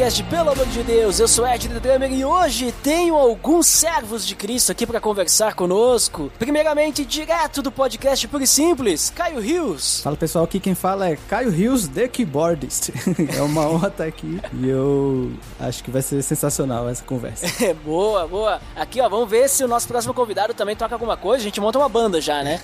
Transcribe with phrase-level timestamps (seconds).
[0.00, 4.26] Podcast, pelo amor de Deus, eu sou Ed The Drummer e hoje tenho alguns servos
[4.26, 6.32] de Cristo aqui para conversar conosco.
[6.38, 10.00] Primeiramente, direto do podcast Puro e Simples, Caio Rios.
[10.02, 12.88] Fala pessoal, aqui quem fala é Caio Rios, The Keyboardist.
[13.36, 17.46] é uma honra estar aqui e eu acho que vai ser sensacional essa conversa.
[17.60, 18.58] É, boa, boa.
[18.74, 21.60] Aqui ó, vamos ver se o nosso próximo convidado também toca alguma coisa, a gente
[21.60, 22.58] monta uma banda já, né?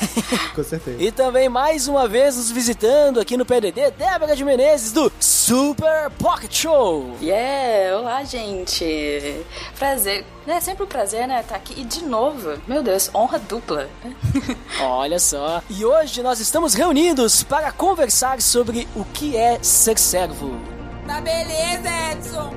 [0.56, 1.02] Com certeza.
[1.02, 6.10] E também mais uma vez nos visitando aqui no PDD, Débora de Menezes do Super
[6.18, 6.77] Pocket Show.
[7.20, 9.44] Yeah, olá gente.
[9.78, 10.24] Prazer.
[10.46, 11.74] É sempre um prazer, né, estar aqui.
[11.78, 13.88] E de novo, meu Deus, honra dupla.
[14.80, 15.62] Olha só.
[15.68, 20.58] E hoje nós estamos reunidos para conversar sobre o que é ser servo.
[21.06, 22.52] Tá beleza, Edson!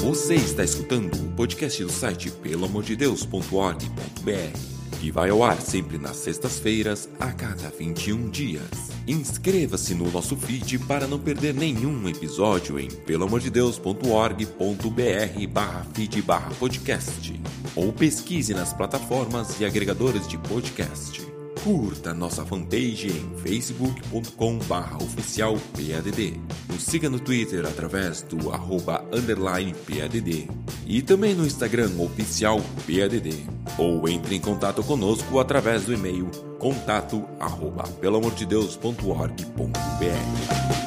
[0.00, 4.73] Você está escutando o podcast do site pelamordedeus.org.br,
[5.04, 8.90] que vai ao ar sempre nas sextas-feiras, a cada 21 dias.
[9.06, 17.38] Inscreva-se no nosso feed para não perder nenhum episódio em pelamordedeus.org.br barra feed barra podcast,
[17.76, 21.33] ou pesquise nas plataformas e agregadores de podcast.
[21.64, 26.38] Curta nossa fanpage em facebook.com barra oficial PADD.
[26.68, 30.50] Nos siga no Twitter através do arroba underline PADD.
[30.86, 33.46] E também no Instagram oficial PADD.
[33.78, 40.83] Ou entre em contato conosco através do e-mail contato arroba pelamordedeus.org.br.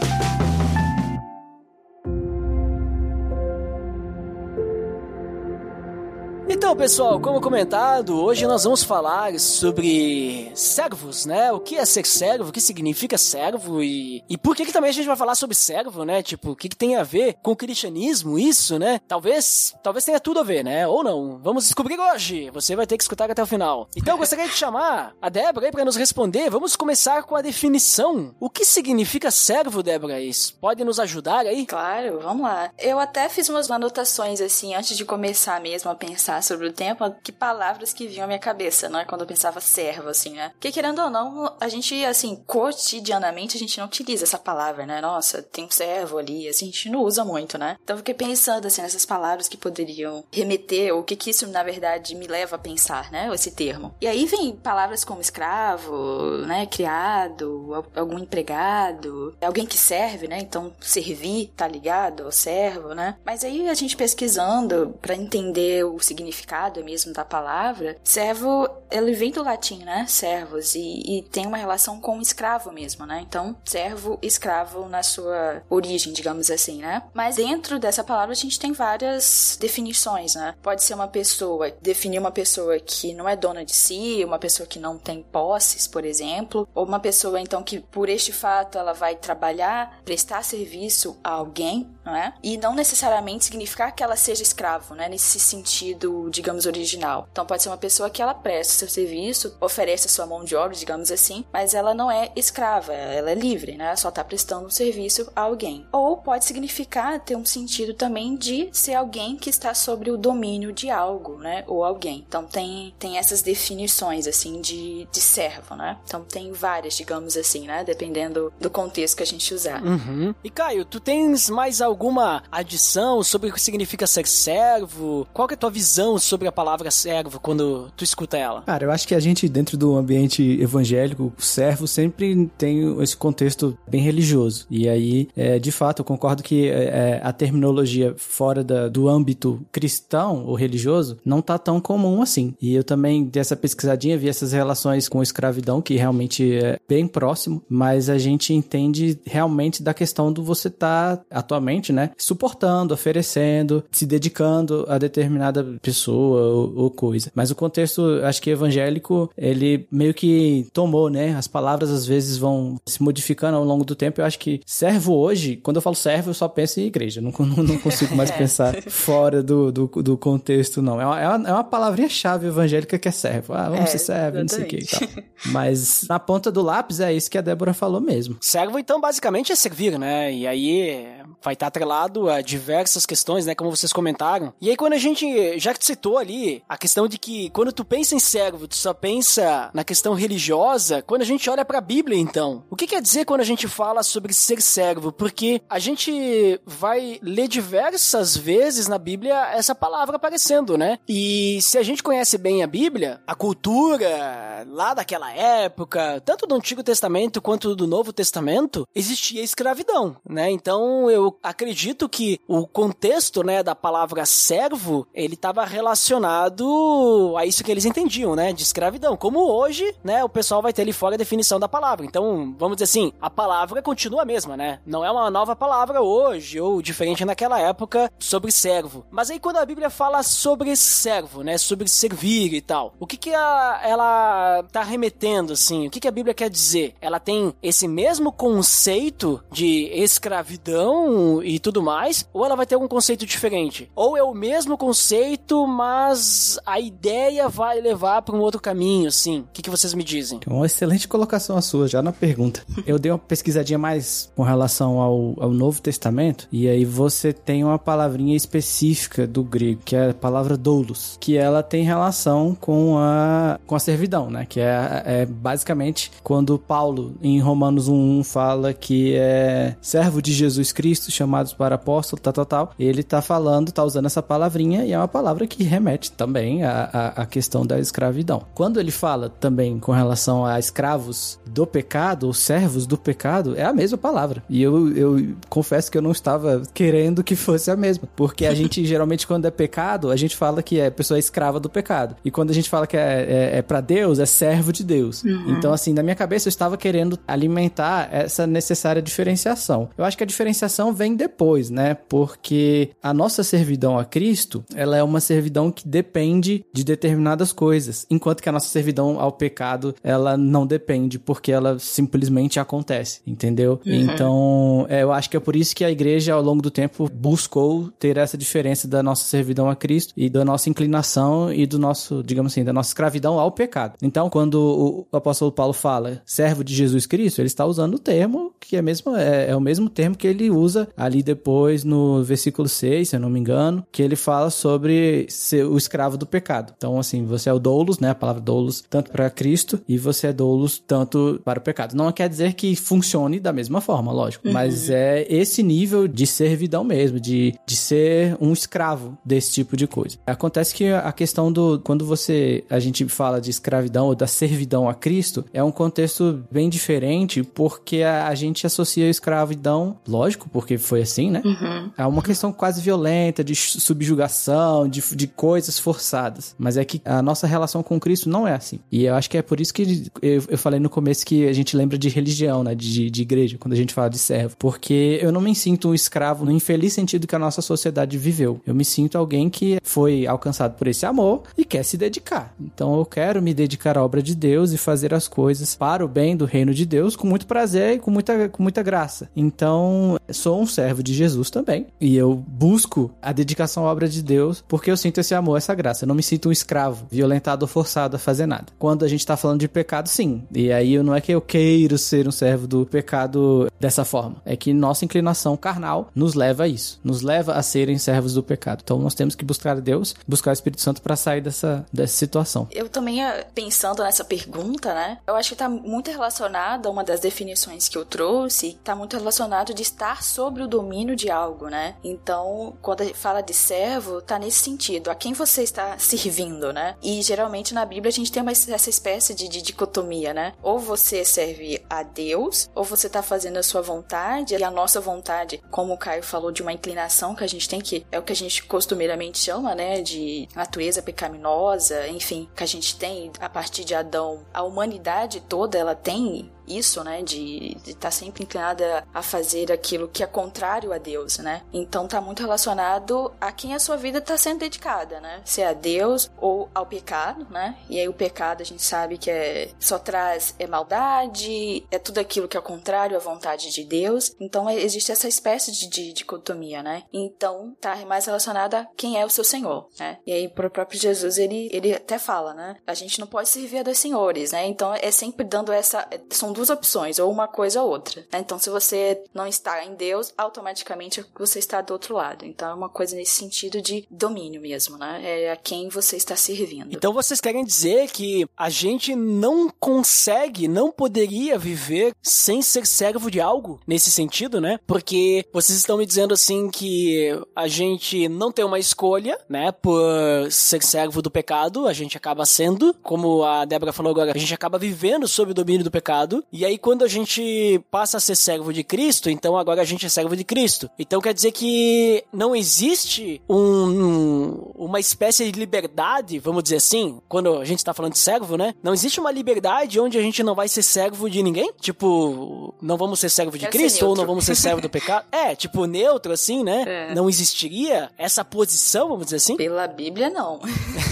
[6.67, 11.49] Então, pessoal, como comentado, hoje nós vamos falar sobre servos, né?
[11.49, 14.89] O que é ser servo, o que significa servo e, e por que, que também
[14.89, 16.21] a gente vai falar sobre servo, né?
[16.21, 18.99] Tipo, o que, que tem a ver com o cristianismo, isso, né?
[19.07, 20.85] Talvez, talvez tenha tudo a ver, né?
[20.85, 21.39] Ou não.
[21.41, 22.49] Vamos descobrir hoje.
[22.49, 23.87] Você vai ter que escutar até o final.
[23.95, 26.49] Então, eu gostaria de chamar a Débora aí para nos responder.
[26.49, 28.35] Vamos começar com a definição.
[28.41, 30.19] O que significa servo, Débora?
[30.19, 31.65] Isso pode nos ajudar aí?
[31.65, 32.71] Claro, vamos lá.
[32.77, 37.09] Eu até fiz umas anotações assim antes de começar mesmo a pensar sobre o tempo,
[37.23, 39.05] que palavras que vinham à minha cabeça, né?
[39.05, 40.49] Quando eu pensava servo, assim, né?
[40.51, 45.01] Porque querendo ou não, a gente, assim, cotidianamente a gente não utiliza essa palavra, né?
[45.01, 47.77] Nossa, tem um servo ali, assim, a gente não usa muito, né?
[47.83, 51.47] Então eu fiquei pensando, assim, nessas palavras que poderiam remeter, ou o que que isso,
[51.47, 53.29] na verdade, me leva a pensar, né?
[53.33, 53.95] Esse termo.
[54.01, 56.65] E aí vem palavras como escravo, né?
[56.65, 60.39] Criado, algum empregado, alguém que serve, né?
[60.39, 63.17] Então, servir, tá ligado ao servo, né?
[63.25, 66.46] Mas aí a gente pesquisando para entender o significado
[66.83, 70.05] mesmo da palavra, servo, ele vem do latim, né?
[70.07, 73.23] Servos, e, e, tem uma relação com escravo mesmo, né?
[73.27, 77.03] Então, servo, escravo na sua origem, digamos assim, né?
[77.13, 80.55] Mas dentro dessa palavra a gente tem várias definições, né?
[80.61, 84.67] Pode ser uma pessoa, definir uma pessoa que não é dona de si, uma pessoa
[84.67, 88.93] que não tem posses, por exemplo, ou uma pessoa, então, que por este fato ela
[88.93, 92.33] vai trabalhar, prestar serviço a alguém, não é?
[92.41, 95.09] E não necessariamente significar que ela seja escravo, né?
[95.09, 97.27] Nesse sentido digamos, original.
[97.31, 100.55] Então pode ser uma pessoa que ela presta seu serviço, oferece a sua mão de
[100.55, 103.87] obra, digamos assim, mas ela não é escrava, ela é livre, né?
[103.87, 105.85] Ela só está prestando um serviço a alguém.
[105.91, 110.71] Ou pode significar ter um sentido também de ser alguém que está sobre o domínio
[110.71, 111.63] de algo, né?
[111.67, 112.23] Ou alguém.
[112.27, 115.97] Então tem, tem essas definições, assim, de, de servo, né?
[116.05, 117.83] Então tem várias, digamos assim, né?
[117.83, 119.83] Dependendo do contexto que a gente usar.
[119.83, 120.33] Uhum.
[120.43, 125.27] E Caio, tu tens mais alguma adição sobre o que significa ser servo?
[125.33, 128.61] Qual é a tua visão sobre a palavra servo quando tu escuta ela?
[128.61, 133.75] Cara, eu acho que a gente, dentro do ambiente evangélico, servo sempre tem esse contexto
[133.89, 134.67] bem religioso.
[134.69, 139.65] E aí, é, de fato, eu concordo que é, a terminologia fora da, do âmbito
[139.71, 142.53] cristão ou religioso não tá tão comum assim.
[142.61, 147.63] E eu também, dessa pesquisadinha, vi essas relações com escravidão, que realmente é bem próximo,
[147.67, 154.05] mas a gente entende realmente da questão do você tá, atualmente, né, suportando, oferecendo, se
[154.05, 157.31] dedicando a determinada pessoa ou, ou, coisa.
[157.35, 161.35] Mas o contexto, acho que evangélico, ele meio que tomou, né?
[161.35, 164.21] As palavras às vezes vão se modificando ao longo do tempo.
[164.21, 167.21] Eu acho que servo hoje, quando eu falo servo, eu só penso em igreja.
[167.21, 170.99] Não, não, não consigo mais pensar fora do, do, do, contexto, não.
[170.99, 173.53] É uma, é uma, é uma palavrinha-chave evangélica que é servo.
[173.53, 175.07] Ah, vamos é, ser servo, não sei o que e tal.
[175.47, 178.37] Mas na ponta do lápis é isso que a Débora falou mesmo.
[178.41, 180.33] Servo, então, basicamente é servir, né?
[180.33, 181.05] E aí
[181.43, 184.53] vai estar atrelado a diversas questões, né, como vocês comentaram.
[184.59, 188.15] E aí quando a gente já citou ali a questão de que quando tu pensa
[188.15, 192.17] em servo, tu só pensa na questão religiosa, quando a gente olha para a Bíblia
[192.17, 195.11] então, o que quer dizer quando a gente fala sobre ser servo?
[195.11, 200.97] Porque a gente vai ler diversas vezes na Bíblia essa palavra aparecendo, né?
[201.07, 206.55] E se a gente conhece bem a Bíblia, a cultura lá daquela época, tanto do
[206.55, 210.49] Antigo Testamento quanto do Novo Testamento, existia escravidão, né?
[210.49, 211.66] Então eu acredito
[212.09, 218.35] que o contexto, né, da palavra servo, ele estava relacionado a isso que eles entendiam,
[218.35, 219.15] né, de escravidão.
[219.17, 222.05] Como hoje, né, o pessoal vai ter ali fora a definição da palavra.
[222.05, 224.79] Então, vamos dizer assim, a palavra continua a mesma, né?
[224.85, 229.05] Não é uma nova palavra hoje ou diferente naquela época sobre servo.
[229.11, 233.17] Mas aí quando a Bíblia fala sobre servo, né, sobre servir e tal, o que
[233.17, 235.87] que a, ela tá remetendo assim?
[235.87, 236.95] O que que a Bíblia quer dizer?
[237.01, 242.87] Ela tem esse mesmo conceito de escravidão e tudo mais, ou ela vai ter algum
[242.87, 243.89] conceito diferente?
[243.95, 249.39] Ou é o mesmo conceito, mas a ideia vai levar para um outro caminho, assim?
[249.39, 250.39] O que, que vocês me dizem?
[250.45, 252.63] Uma excelente colocação a sua, já na pergunta.
[252.85, 257.63] Eu dei uma pesquisadinha mais com relação ao, ao Novo Testamento, e aí você tem
[257.63, 262.97] uma palavrinha específica do grego, que é a palavra doulos, que ela tem relação com
[262.97, 264.45] a, com a servidão, né?
[264.47, 270.71] Que é, é basicamente quando Paulo, em Romanos 1.1, fala que é servo de Jesus
[270.71, 272.73] Cristo, chamados para apóstolo, tal, tal, tal.
[272.79, 277.13] Ele tá falando, tá usando essa palavrinha, e é uma palavra que remete também à,
[277.15, 278.43] à, questão da escravidão.
[278.53, 283.63] Quando ele fala também com relação a escravos do pecado, ou servos do pecado, é
[283.63, 284.43] a mesma palavra.
[284.49, 288.07] E eu, eu confesso que eu não estava querendo que fosse a mesma.
[288.15, 291.69] Porque a gente, geralmente, quando é pecado, a gente fala que é pessoa escrava do
[291.69, 292.15] pecado.
[292.23, 295.23] E quando a gente fala que é, é, é para Deus, é servo de Deus.
[295.23, 295.51] Uhum.
[295.51, 299.89] Então, assim, na minha cabeça, eu estava querendo alimentar essa necessária diferenciação.
[299.97, 301.26] Eu acho que a diferenciação vem depois,
[301.69, 301.93] né?
[301.93, 308.05] Porque a nossa servidão a Cristo, ela é uma servidão que depende de determinadas coisas,
[308.09, 313.79] enquanto que a nossa servidão ao pecado, ela não depende, porque ela simplesmente acontece, entendeu?
[313.85, 313.93] Uhum.
[313.93, 317.09] Então, é, eu acho que é por isso que a igreja, ao longo do tempo,
[317.13, 321.79] buscou ter essa diferença da nossa servidão a Cristo e da nossa inclinação e do
[321.79, 323.95] nosso, digamos assim, da nossa escravidão ao pecado.
[324.01, 328.53] Então, quando o apóstolo Paulo fala servo de Jesus Cristo, ele está usando o termo
[328.59, 332.67] que é, mesmo, é, é o mesmo termo que ele usa ali depois no versículo
[332.67, 336.73] 6, se eu não me engano, que ele fala sobre ser o escravo do pecado.
[336.77, 338.09] Então, assim, você é o doulos, né?
[338.09, 341.95] A palavra doulos, tanto para Cristo, e você é doulos tanto para o pecado.
[341.95, 344.53] Não quer dizer que funcione da mesma forma, lógico, uhum.
[344.53, 349.87] mas é esse nível de servidão mesmo, de, de ser um escravo desse tipo de
[349.87, 350.17] coisa.
[350.25, 351.79] Acontece que a questão do.
[351.83, 352.63] Quando você.
[352.69, 357.43] A gente fala de escravidão ou da servidão a Cristo, é um contexto bem diferente,
[357.43, 361.41] porque a, a gente associa a escravidão, lógico, porque foi assim, né?
[361.43, 361.91] Uhum.
[361.97, 366.55] É uma questão quase violenta, de subjugação, de, de coisas forçadas.
[366.57, 368.79] Mas é que a nossa relação com Cristo não é assim.
[368.91, 371.53] E eu acho que é por isso que eu, eu falei no começo que a
[371.53, 372.75] gente lembra de religião, né?
[372.75, 374.55] De, de igreja, quando a gente fala de servo.
[374.57, 378.61] Porque eu não me sinto um escravo no infeliz sentido que a nossa sociedade viveu.
[378.65, 382.53] Eu me sinto alguém que foi alcançado por esse amor e quer se dedicar.
[382.59, 386.07] Então eu quero me dedicar à obra de Deus e fazer as coisas para o
[386.07, 389.29] bem do reino de Deus com muito prazer e com muita, com muita graça.
[389.35, 391.87] Então, sou um servo de Jesus também.
[391.99, 395.75] E eu busco a dedicação à obra de Deus porque eu sinto esse amor, essa
[395.75, 396.03] graça.
[396.03, 398.65] Eu não me sinto um escravo, violentado ou forçado a fazer nada.
[398.77, 400.43] Quando a gente tá falando de pecado, sim.
[400.53, 404.37] E aí não é que eu queiro ser um servo do pecado dessa forma.
[404.45, 406.99] É que nossa inclinação carnal nos leva a isso.
[407.03, 408.81] Nos leva a serem servos do pecado.
[408.83, 412.67] Então nós temos que buscar Deus, buscar o Espírito Santo para sair dessa, dessa situação.
[412.71, 415.19] Eu também, eh, pensando nessa pergunta, né?
[415.27, 419.15] Eu acho que tá muito relacionada a uma das definições que eu trouxe, tá muito
[419.15, 421.95] relacionado de estar sobre o domínio de algo, né?
[422.03, 426.95] Então, quando fala de servo, tá nesse sentido, a quem você está servindo, né?
[427.01, 430.53] E geralmente na Bíblia a gente tem uma, essa espécie de, de dicotomia, né?
[430.61, 434.99] Ou você serve a Deus, ou você tá fazendo a sua vontade, e a nossa
[434.99, 438.23] vontade, como o Caio falou, de uma inclinação que a gente tem que, é o
[438.23, 440.01] que a gente costumeiramente chama, né?
[440.01, 444.45] De natureza pecaminosa, enfim, que a gente tem a partir de Adão.
[444.53, 450.07] A humanidade toda, ela tem isso, né, de estar tá sempre inclinada a fazer aquilo
[450.07, 451.63] que é contrário a Deus, né?
[451.73, 455.41] Então tá muito relacionado a quem a sua vida está sendo dedicada, né?
[455.45, 457.77] Se é a Deus ou ao pecado, né?
[457.89, 462.19] E aí o pecado a gente sabe que é só traz é maldade, é tudo
[462.19, 464.35] aquilo que é contrário à vontade de Deus.
[464.39, 467.03] Então é, existe essa espécie de, de dicotomia, né?
[467.13, 470.17] Então tá mais relacionada a quem é o seu Senhor, né?
[470.25, 472.77] E aí pro próprio Jesus ele ele até fala, né?
[472.85, 474.65] A gente não pode servir a dois senhores, né?
[474.67, 478.25] Então é sempre dando essa são duas opções, ou uma coisa ou outra.
[478.33, 478.39] Né?
[478.39, 482.45] Então, se você não está em Deus, automaticamente você está do outro lado.
[482.45, 485.21] Então, é uma coisa nesse sentido de domínio mesmo, né?
[485.23, 486.89] É a quem você está servindo.
[486.91, 493.29] Então, vocês querem dizer que a gente não consegue, não poderia viver sem ser servo
[493.29, 494.79] de algo nesse sentido, né?
[494.87, 499.71] Porque vocês estão me dizendo assim que a gente não tem uma escolha, né?
[499.71, 500.01] Por
[500.49, 504.53] ser servo do pecado, a gente acaba sendo, como a Débora falou agora, a gente
[504.53, 506.43] acaba vivendo sob o domínio do pecado.
[506.51, 510.05] E aí, quando a gente passa a ser servo de Cristo, então agora a gente
[510.05, 510.89] é servo de Cristo.
[510.97, 517.57] Então quer dizer que não existe um, uma espécie de liberdade, vamos dizer assim, quando
[517.57, 518.73] a gente tá falando de servo, né?
[518.81, 521.71] Não existe uma liberdade onde a gente não vai ser servo de ninguém?
[521.79, 525.25] Tipo, não vamos ser servo de Quero Cristo ou não vamos ser servo do pecado?
[525.37, 526.83] É, tipo, neutro, assim, né?
[526.87, 527.15] É.
[527.15, 529.55] Não existiria essa posição, vamos dizer assim?
[529.55, 530.59] Pela Bíblia, não.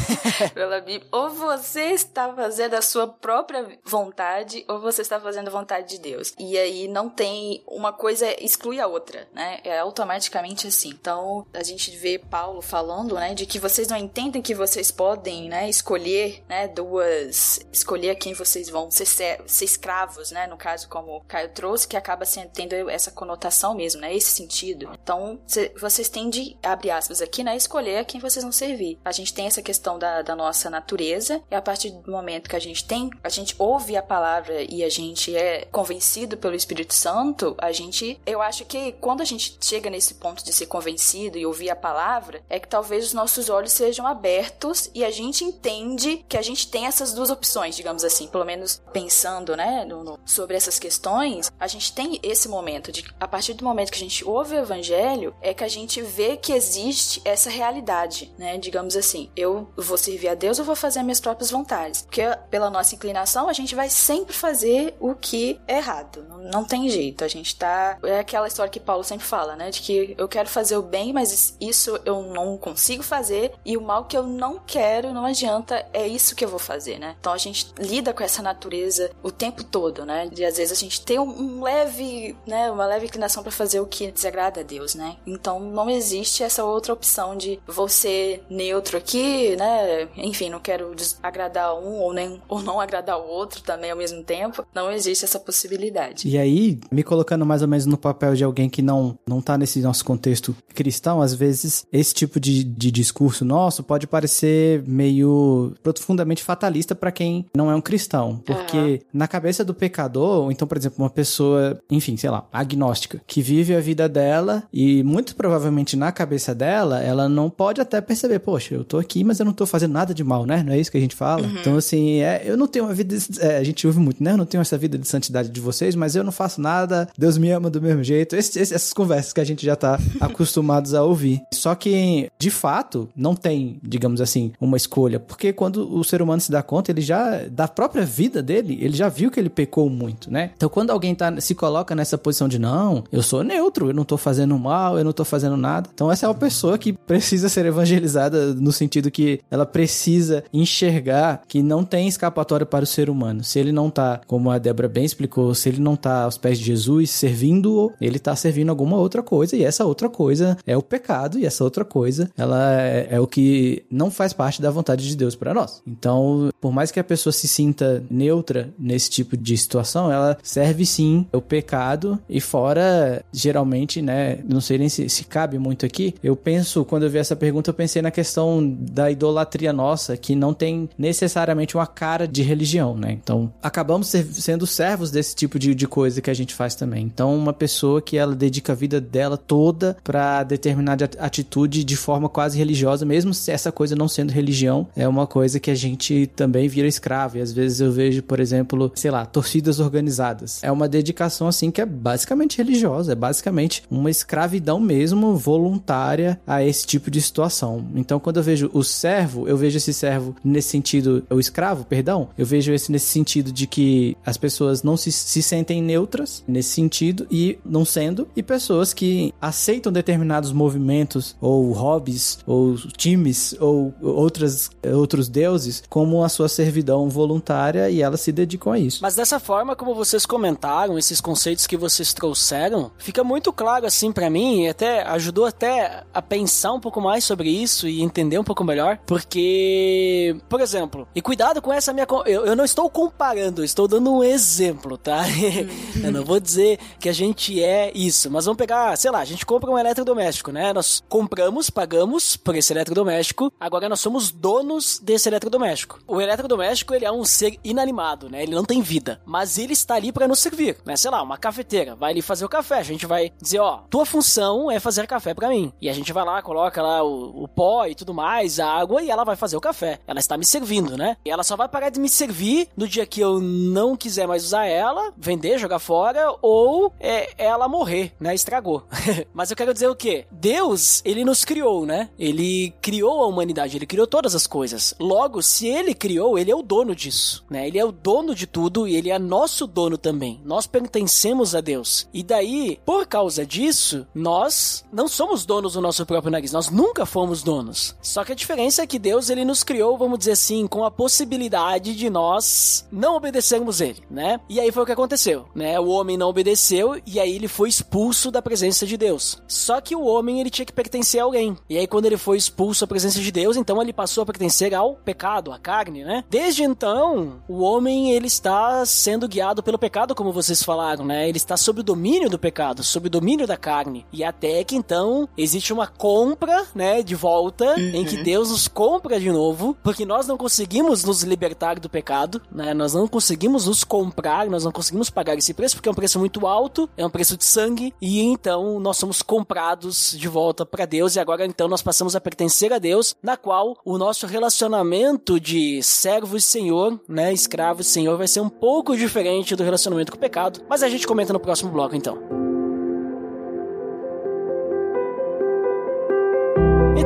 [0.54, 1.08] Pela Bíblia.
[1.12, 6.00] Ou você está fazendo a sua própria vontade, ou você está fazendo a vontade de
[6.00, 6.34] Deus.
[6.38, 9.60] E aí não tem uma coisa exclui a outra, né?
[9.64, 10.90] É automaticamente assim.
[10.90, 15.50] Então a gente vê Paulo falando, né, de que vocês não entendem que vocês podem,
[15.50, 20.48] né, escolher, né, duas, escolher a quem vocês vão ser, ser, escravos, né?
[20.48, 24.14] No caso, como Caio trouxe, que acaba sendo, tendo essa conotação mesmo, né?
[24.16, 24.90] Esse sentido.
[25.02, 29.00] Então cê- vocês têm de, abre aspas aqui, né, escolher a quem vocês vão servir.
[29.04, 32.56] A gente tem essa questão da, da nossa natureza, e a partir do momento que
[32.56, 35.05] a gente tem, a gente ouve a palavra e a gente
[35.36, 40.16] é convencido pelo Espírito Santo, a gente, eu acho que quando a gente chega nesse
[40.16, 44.06] ponto de ser convencido e ouvir a palavra, é que talvez os nossos olhos sejam
[44.08, 48.46] abertos e a gente entende que a gente tem essas duas opções, digamos assim, pelo
[48.46, 53.28] menos pensando, né, no- no- sobre essas questões, a gente tem esse momento de, a
[53.28, 56.54] partir do momento que a gente ouve o evangelho, é que a gente vê que
[56.54, 61.06] existe essa realidade, né, digamos assim, eu vou servir a Deus, eu vou fazer as
[61.06, 65.78] minhas próprias vontades, porque pela nossa inclinação a gente vai sempre fazer o que é
[65.78, 69.56] errado, não, não tem jeito, a gente tá, é aquela história que Paulo sempre fala,
[69.56, 73.78] né, de que eu quero fazer o bem, mas isso eu não consigo fazer, e
[73.78, 77.16] o mal que eu não quero, não adianta, é isso que eu vou fazer, né,
[77.20, 80.82] então a gente lida com essa natureza o tempo todo, né, de às vezes a
[80.82, 84.64] gente tem um, um leve, né, uma leve inclinação para fazer o que desagrada a
[84.64, 90.50] Deus, né, então não existe essa outra opção de vou ser neutro aqui, né, enfim,
[90.50, 94.66] não quero agradar um ou, nem, ou não agradar o outro também ao mesmo tempo,
[94.74, 96.28] não existe essa possibilidade.
[96.28, 99.58] E aí, me colocando mais ou menos no papel de alguém que não, não tá
[99.58, 105.74] nesse nosso contexto cristão, às vezes esse tipo de, de discurso nosso pode parecer meio
[105.84, 108.42] profundamente fatalista para quem não é um cristão.
[108.46, 113.22] Porque na cabeça do pecador, ou então, por exemplo, uma pessoa, enfim, sei lá, agnóstica,
[113.26, 118.02] que vive a vida dela e muito provavelmente na cabeça dela, ela não pode até
[118.02, 120.64] perceber, poxa, eu tô aqui, mas eu não tô fazendo nada de mal, né?
[120.64, 121.46] Não é isso que a gente fala?
[121.60, 123.16] Então, assim, é, eu não tenho uma vida.
[123.40, 124.32] é, a gente ouve muito, né?
[124.32, 127.38] Eu não tenho essa vida de santidade de vocês, mas eu não faço nada, Deus
[127.38, 128.36] me ama do mesmo jeito.
[128.36, 131.42] Esse- esse- essas conversas que a gente já tá acostumados a ouvir.
[131.54, 135.20] Só que, de fato, não tem, digamos assim, uma escolha.
[135.20, 138.96] Porque quando o ser humano se dá conta, ele já, da própria vida dele, ele
[138.96, 140.52] já viu que ele pecou muito, né?
[140.56, 144.04] Então, quando alguém tá, se coloca nessa posição de não, eu sou neutro, eu não
[144.04, 145.90] tô fazendo mal, eu não tô fazendo nada.
[145.94, 151.42] Então, essa é uma pessoa que precisa ser evangelizada no sentido que ela precisa enxergar
[151.48, 153.44] que não tem escapatória para o ser humano.
[153.44, 156.58] Se ele não tá, como a Débora bem explicou, se ele não tá aos pés
[156.58, 160.82] de Jesus servindo, ele tá servindo alguma outra coisa, e essa outra coisa é o
[160.82, 165.08] pecado, e essa outra coisa, ela é, é o que não faz parte da vontade
[165.08, 165.82] de Deus para nós.
[165.86, 170.86] Então, por mais que a pessoa se sinta neutra nesse tipo de situação, ela serve
[170.86, 176.16] sim o pecado, e fora, geralmente, né, não sei nem se, se cabe muito aqui,
[176.24, 180.36] eu penso, quando eu vi essa pergunta, eu pensei na questão da idolatria nossa, que
[180.36, 183.12] não tem necessariamente uma cara de religião, né?
[183.12, 187.04] Então, acabamos ser- sendo servos desse tipo de, de coisa que a gente faz também.
[187.04, 191.96] Então, uma pessoa que ela dedica a vida dela toda pra determinada at- atitude de
[191.98, 195.76] forma quase religiosa, mesmo se essa coisa não sendo religião, é uma coisa que a
[195.76, 197.38] gente também vira escravo.
[197.38, 200.64] E às vezes eu vejo, por exemplo, sei lá, torcidas organizadas.
[200.64, 206.64] É uma dedicação assim que é basicamente religiosa, é basicamente uma escravidão mesmo voluntária a
[206.64, 207.86] esse tipo de situação.
[207.96, 212.30] Então, quando eu vejo o servo, eu vejo esse servo nesse sentido, o escravo, perdão,
[212.38, 216.70] eu vejo esse nesse sentido de que as pessoas não se, se sentem neutras nesse
[216.70, 223.92] sentido e não sendo, e pessoas que aceitam determinados movimentos ou hobbies ou times ou
[224.04, 229.00] outras, outros deuses como a sua servidão voluntária e elas se dedicam a isso.
[229.02, 234.12] Mas dessa forma, como vocês comentaram, esses conceitos que vocês trouxeram, fica muito claro assim
[234.12, 238.38] pra mim e até ajudou até a pensar um pouco mais sobre isso e entender
[238.38, 242.88] um pouco melhor, porque, por exemplo, e cuidado com essa minha, eu, eu não estou
[242.92, 245.24] comparando, eu estou dando um exemplo, tá?
[246.04, 249.26] eu não vou dizer que a gente é isso, mas vamos pegar, sei lá, a
[249.26, 250.74] gente compra um eletrodoméstico, né?
[250.74, 256.00] Nós compramos, pagamos por esse eletrodoméstico, agora nós somos donos desse eletrodoméstico.
[256.08, 258.44] O eletrodoméstico, ele é um ser inanimado, né?
[258.44, 260.96] Ele não tem vida, mas ele está ali para nos servir, né?
[260.96, 264.06] Sei lá, uma cafeteira, vai ali fazer o café, a gente vai dizer, ó, tua
[264.06, 265.72] função é fazer café para mim.
[265.82, 269.02] E a gente vai lá, coloca lá o, o pó e tudo mais, a água,
[269.02, 270.00] e ela vai fazer o café.
[270.06, 271.16] Ela está me servindo, né?
[271.26, 274.44] E ela só vai parar de me servir no dia que eu não quiser mais
[274.44, 278.34] usar ela, vender, jogar fora, ou é, ela morrer, né?
[278.34, 278.84] Estragou.
[279.34, 280.26] Mas eu quero dizer o quê?
[280.32, 282.10] Deus, ele nos criou, né?
[282.18, 284.94] Ele criou a humanidade, ele criou todas as coisas.
[285.00, 287.68] Logo, se ele criou, ele é o dono disso, né?
[287.68, 290.42] Ele é o dono de tudo e ele é nosso dono também.
[290.46, 292.08] Nós pertencemos a Deus.
[292.14, 296.52] E daí, por causa disso, nós não somos donos do nosso próprio nariz.
[296.52, 297.96] Nós nunca fomos donos.
[298.02, 300.92] Só que a diferença é que Deus, ele nos criou, vamos dizer assim, com a
[300.92, 304.40] possibilidade de nós não obedecermos ele, né?
[304.50, 305.80] E aí foi o que aconteceu, né?
[305.80, 309.42] O homem não obedeceu e aí ele foi expulso da presença de Deus.
[309.48, 311.58] Só que o homem ele tinha que pertencer a alguém.
[311.70, 314.74] E aí quando ele foi expulso da presença de Deus, então ele passou a pertencer
[314.74, 316.24] ao pecado, à carne, né?
[316.30, 321.28] Desde então, o homem ele está sendo guiado pelo pecado, como vocês falaram, né?
[321.28, 324.06] Ele está sob o domínio do pecado, sob o domínio da carne.
[324.12, 327.92] E até que então existe uma compra, né, de volta, uhum.
[327.96, 332.42] em que Deus nos compra de novo, porque nós não conseguimos nos libertar do pecado,
[332.52, 332.74] né?
[332.74, 336.20] Nós não conseguimos nos comprar, nós não conseguimos pagar esse preço porque é um preço
[336.20, 340.86] muito alto, é um preço de sangue, e então nós somos comprados de volta para
[340.86, 345.40] Deus e agora então nós passamos a pertencer a Deus, na qual o nosso relacionamento
[345.40, 350.12] de servo e senhor, né, escravo e senhor vai ser um pouco diferente do relacionamento
[350.12, 352.35] com o pecado, mas a gente comenta no próximo bloco então.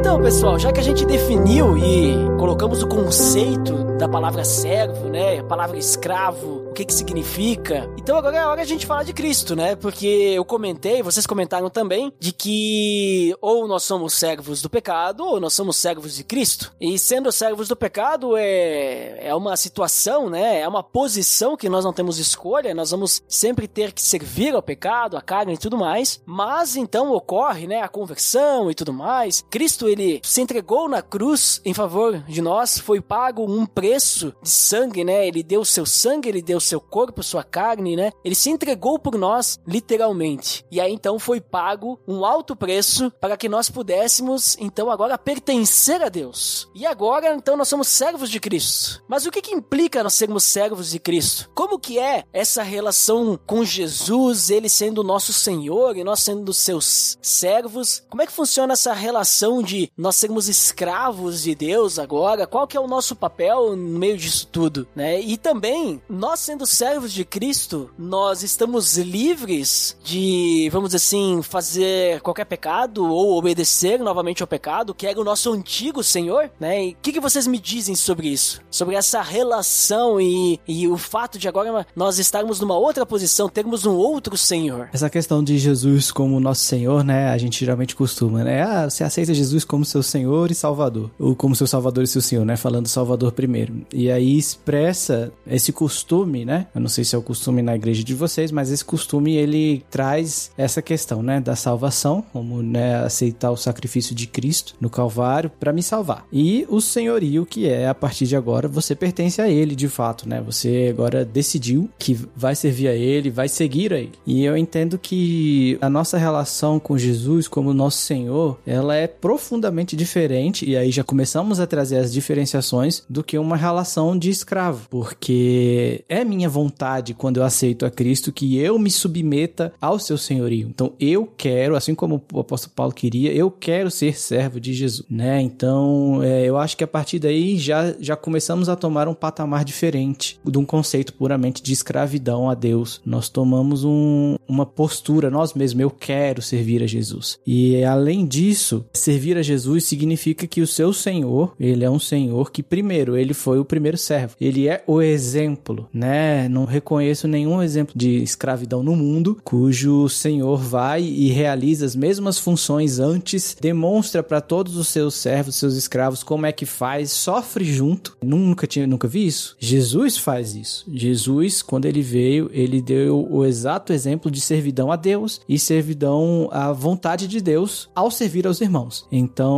[0.09, 5.37] Então, pessoal, já que a gente definiu e colocamos o conceito da palavra servo, né,
[5.37, 9.13] a palavra escravo, o que que significa, então agora é hora a gente falar de
[9.13, 9.75] Cristo, né?
[9.75, 15.39] Porque eu comentei, vocês comentaram também, de que ou nós somos servos do pecado ou
[15.39, 16.73] nós somos servos de Cristo.
[16.81, 20.61] E sendo servos do pecado é, é uma situação, né?
[20.61, 24.63] É uma posição que nós não temos escolha, nós vamos sempre ter que servir ao
[24.63, 26.19] pecado, à carne e tudo mais.
[26.25, 29.43] Mas então ocorre, né, a conversão e tudo mais.
[29.51, 34.33] Cristo Cristo ele se entregou na cruz em favor de nós, foi pago um preço
[34.41, 35.27] de sangue, né?
[35.27, 38.11] Ele deu seu sangue, ele deu seu corpo, sua carne, né?
[38.23, 40.65] Ele se entregou por nós, literalmente.
[40.71, 46.01] E aí então foi pago um alto preço para que nós pudéssemos então agora pertencer
[46.01, 46.69] a Deus.
[46.73, 49.03] E agora então nós somos servos de Cristo.
[49.07, 51.49] Mas o que que implica nós sermos servos de Cristo?
[51.53, 56.53] Como que é essa relação com Jesus, ele sendo o nosso Senhor e nós sendo
[56.53, 58.03] seus servos?
[58.09, 62.77] Como é que funciona essa relação de nós sermos escravos de Deus agora, qual que
[62.77, 65.19] é o nosso papel no meio disso tudo, né?
[65.19, 72.21] E também, nós sendo servos de Cristo, nós estamos livres de, vamos dizer assim, fazer
[72.21, 76.85] qualquer pecado ou obedecer novamente ao pecado, que era o nosso antigo Senhor, né?
[76.85, 78.61] E o que, que vocês me dizem sobre isso?
[78.71, 83.85] Sobre essa relação e, e o fato de agora nós estarmos numa outra posição, termos
[83.85, 84.89] um outro Senhor.
[84.93, 87.29] Essa questão de Jesus como nosso Senhor, né?
[87.29, 88.63] A gente geralmente costuma, né?
[88.63, 92.07] Ah, você aceita Jesus Jesus como seu Senhor e Salvador, ou como seu Salvador e
[92.07, 92.57] seu Senhor, né?
[92.57, 93.73] Falando Salvador primeiro.
[93.93, 96.67] E aí expressa esse costume, né?
[96.75, 99.81] Eu não sei se é o costume na igreja de vocês, mas esse costume ele
[99.89, 105.49] traz essa questão, né, da salvação, como né, aceitar o sacrifício de Cristo no Calvário
[105.49, 106.25] para me salvar.
[106.33, 110.27] E o senhorio que é a partir de agora você pertence a ele de fato,
[110.27, 110.41] né?
[110.41, 114.11] Você agora decidiu que vai servir a ele, vai seguir a ele.
[114.27, 119.68] E eu entendo que a nossa relação com Jesus como nosso Senhor, ela é profunda
[119.95, 124.87] diferente, e aí já começamos a trazer as diferenciações do que uma relação de escravo,
[124.89, 130.17] porque é minha vontade quando eu aceito a Cristo que eu me submeta ao seu
[130.17, 130.67] senhorio.
[130.69, 135.05] Então eu quero, assim como o apóstolo Paulo queria, eu quero ser servo de Jesus,
[135.09, 135.41] né?
[135.41, 139.63] Então é, eu acho que a partir daí já, já começamos a tomar um patamar
[139.65, 143.01] diferente de um conceito puramente de escravidão a Deus.
[143.05, 147.39] Nós tomamos um, uma postura, nós mesmos, eu quero servir a Jesus.
[147.45, 152.51] E além disso, servir a Jesus significa que o seu Senhor, ele é um Senhor
[152.51, 154.35] que primeiro, ele foi o primeiro servo.
[154.39, 156.47] Ele é o exemplo, né?
[156.49, 162.37] Não reconheço nenhum exemplo de escravidão no mundo cujo Senhor vai e realiza as mesmas
[162.37, 167.65] funções antes, demonstra para todos os seus servos, seus escravos como é que faz, sofre
[167.65, 168.17] junto.
[168.23, 169.55] Nunca tinha, nunca vi isso.
[169.59, 170.85] Jesus faz isso.
[170.91, 176.47] Jesus, quando ele veio, ele deu o exato exemplo de servidão a Deus e servidão
[176.51, 179.05] à vontade de Deus ao servir aos irmãos.
[179.11, 179.48] Então,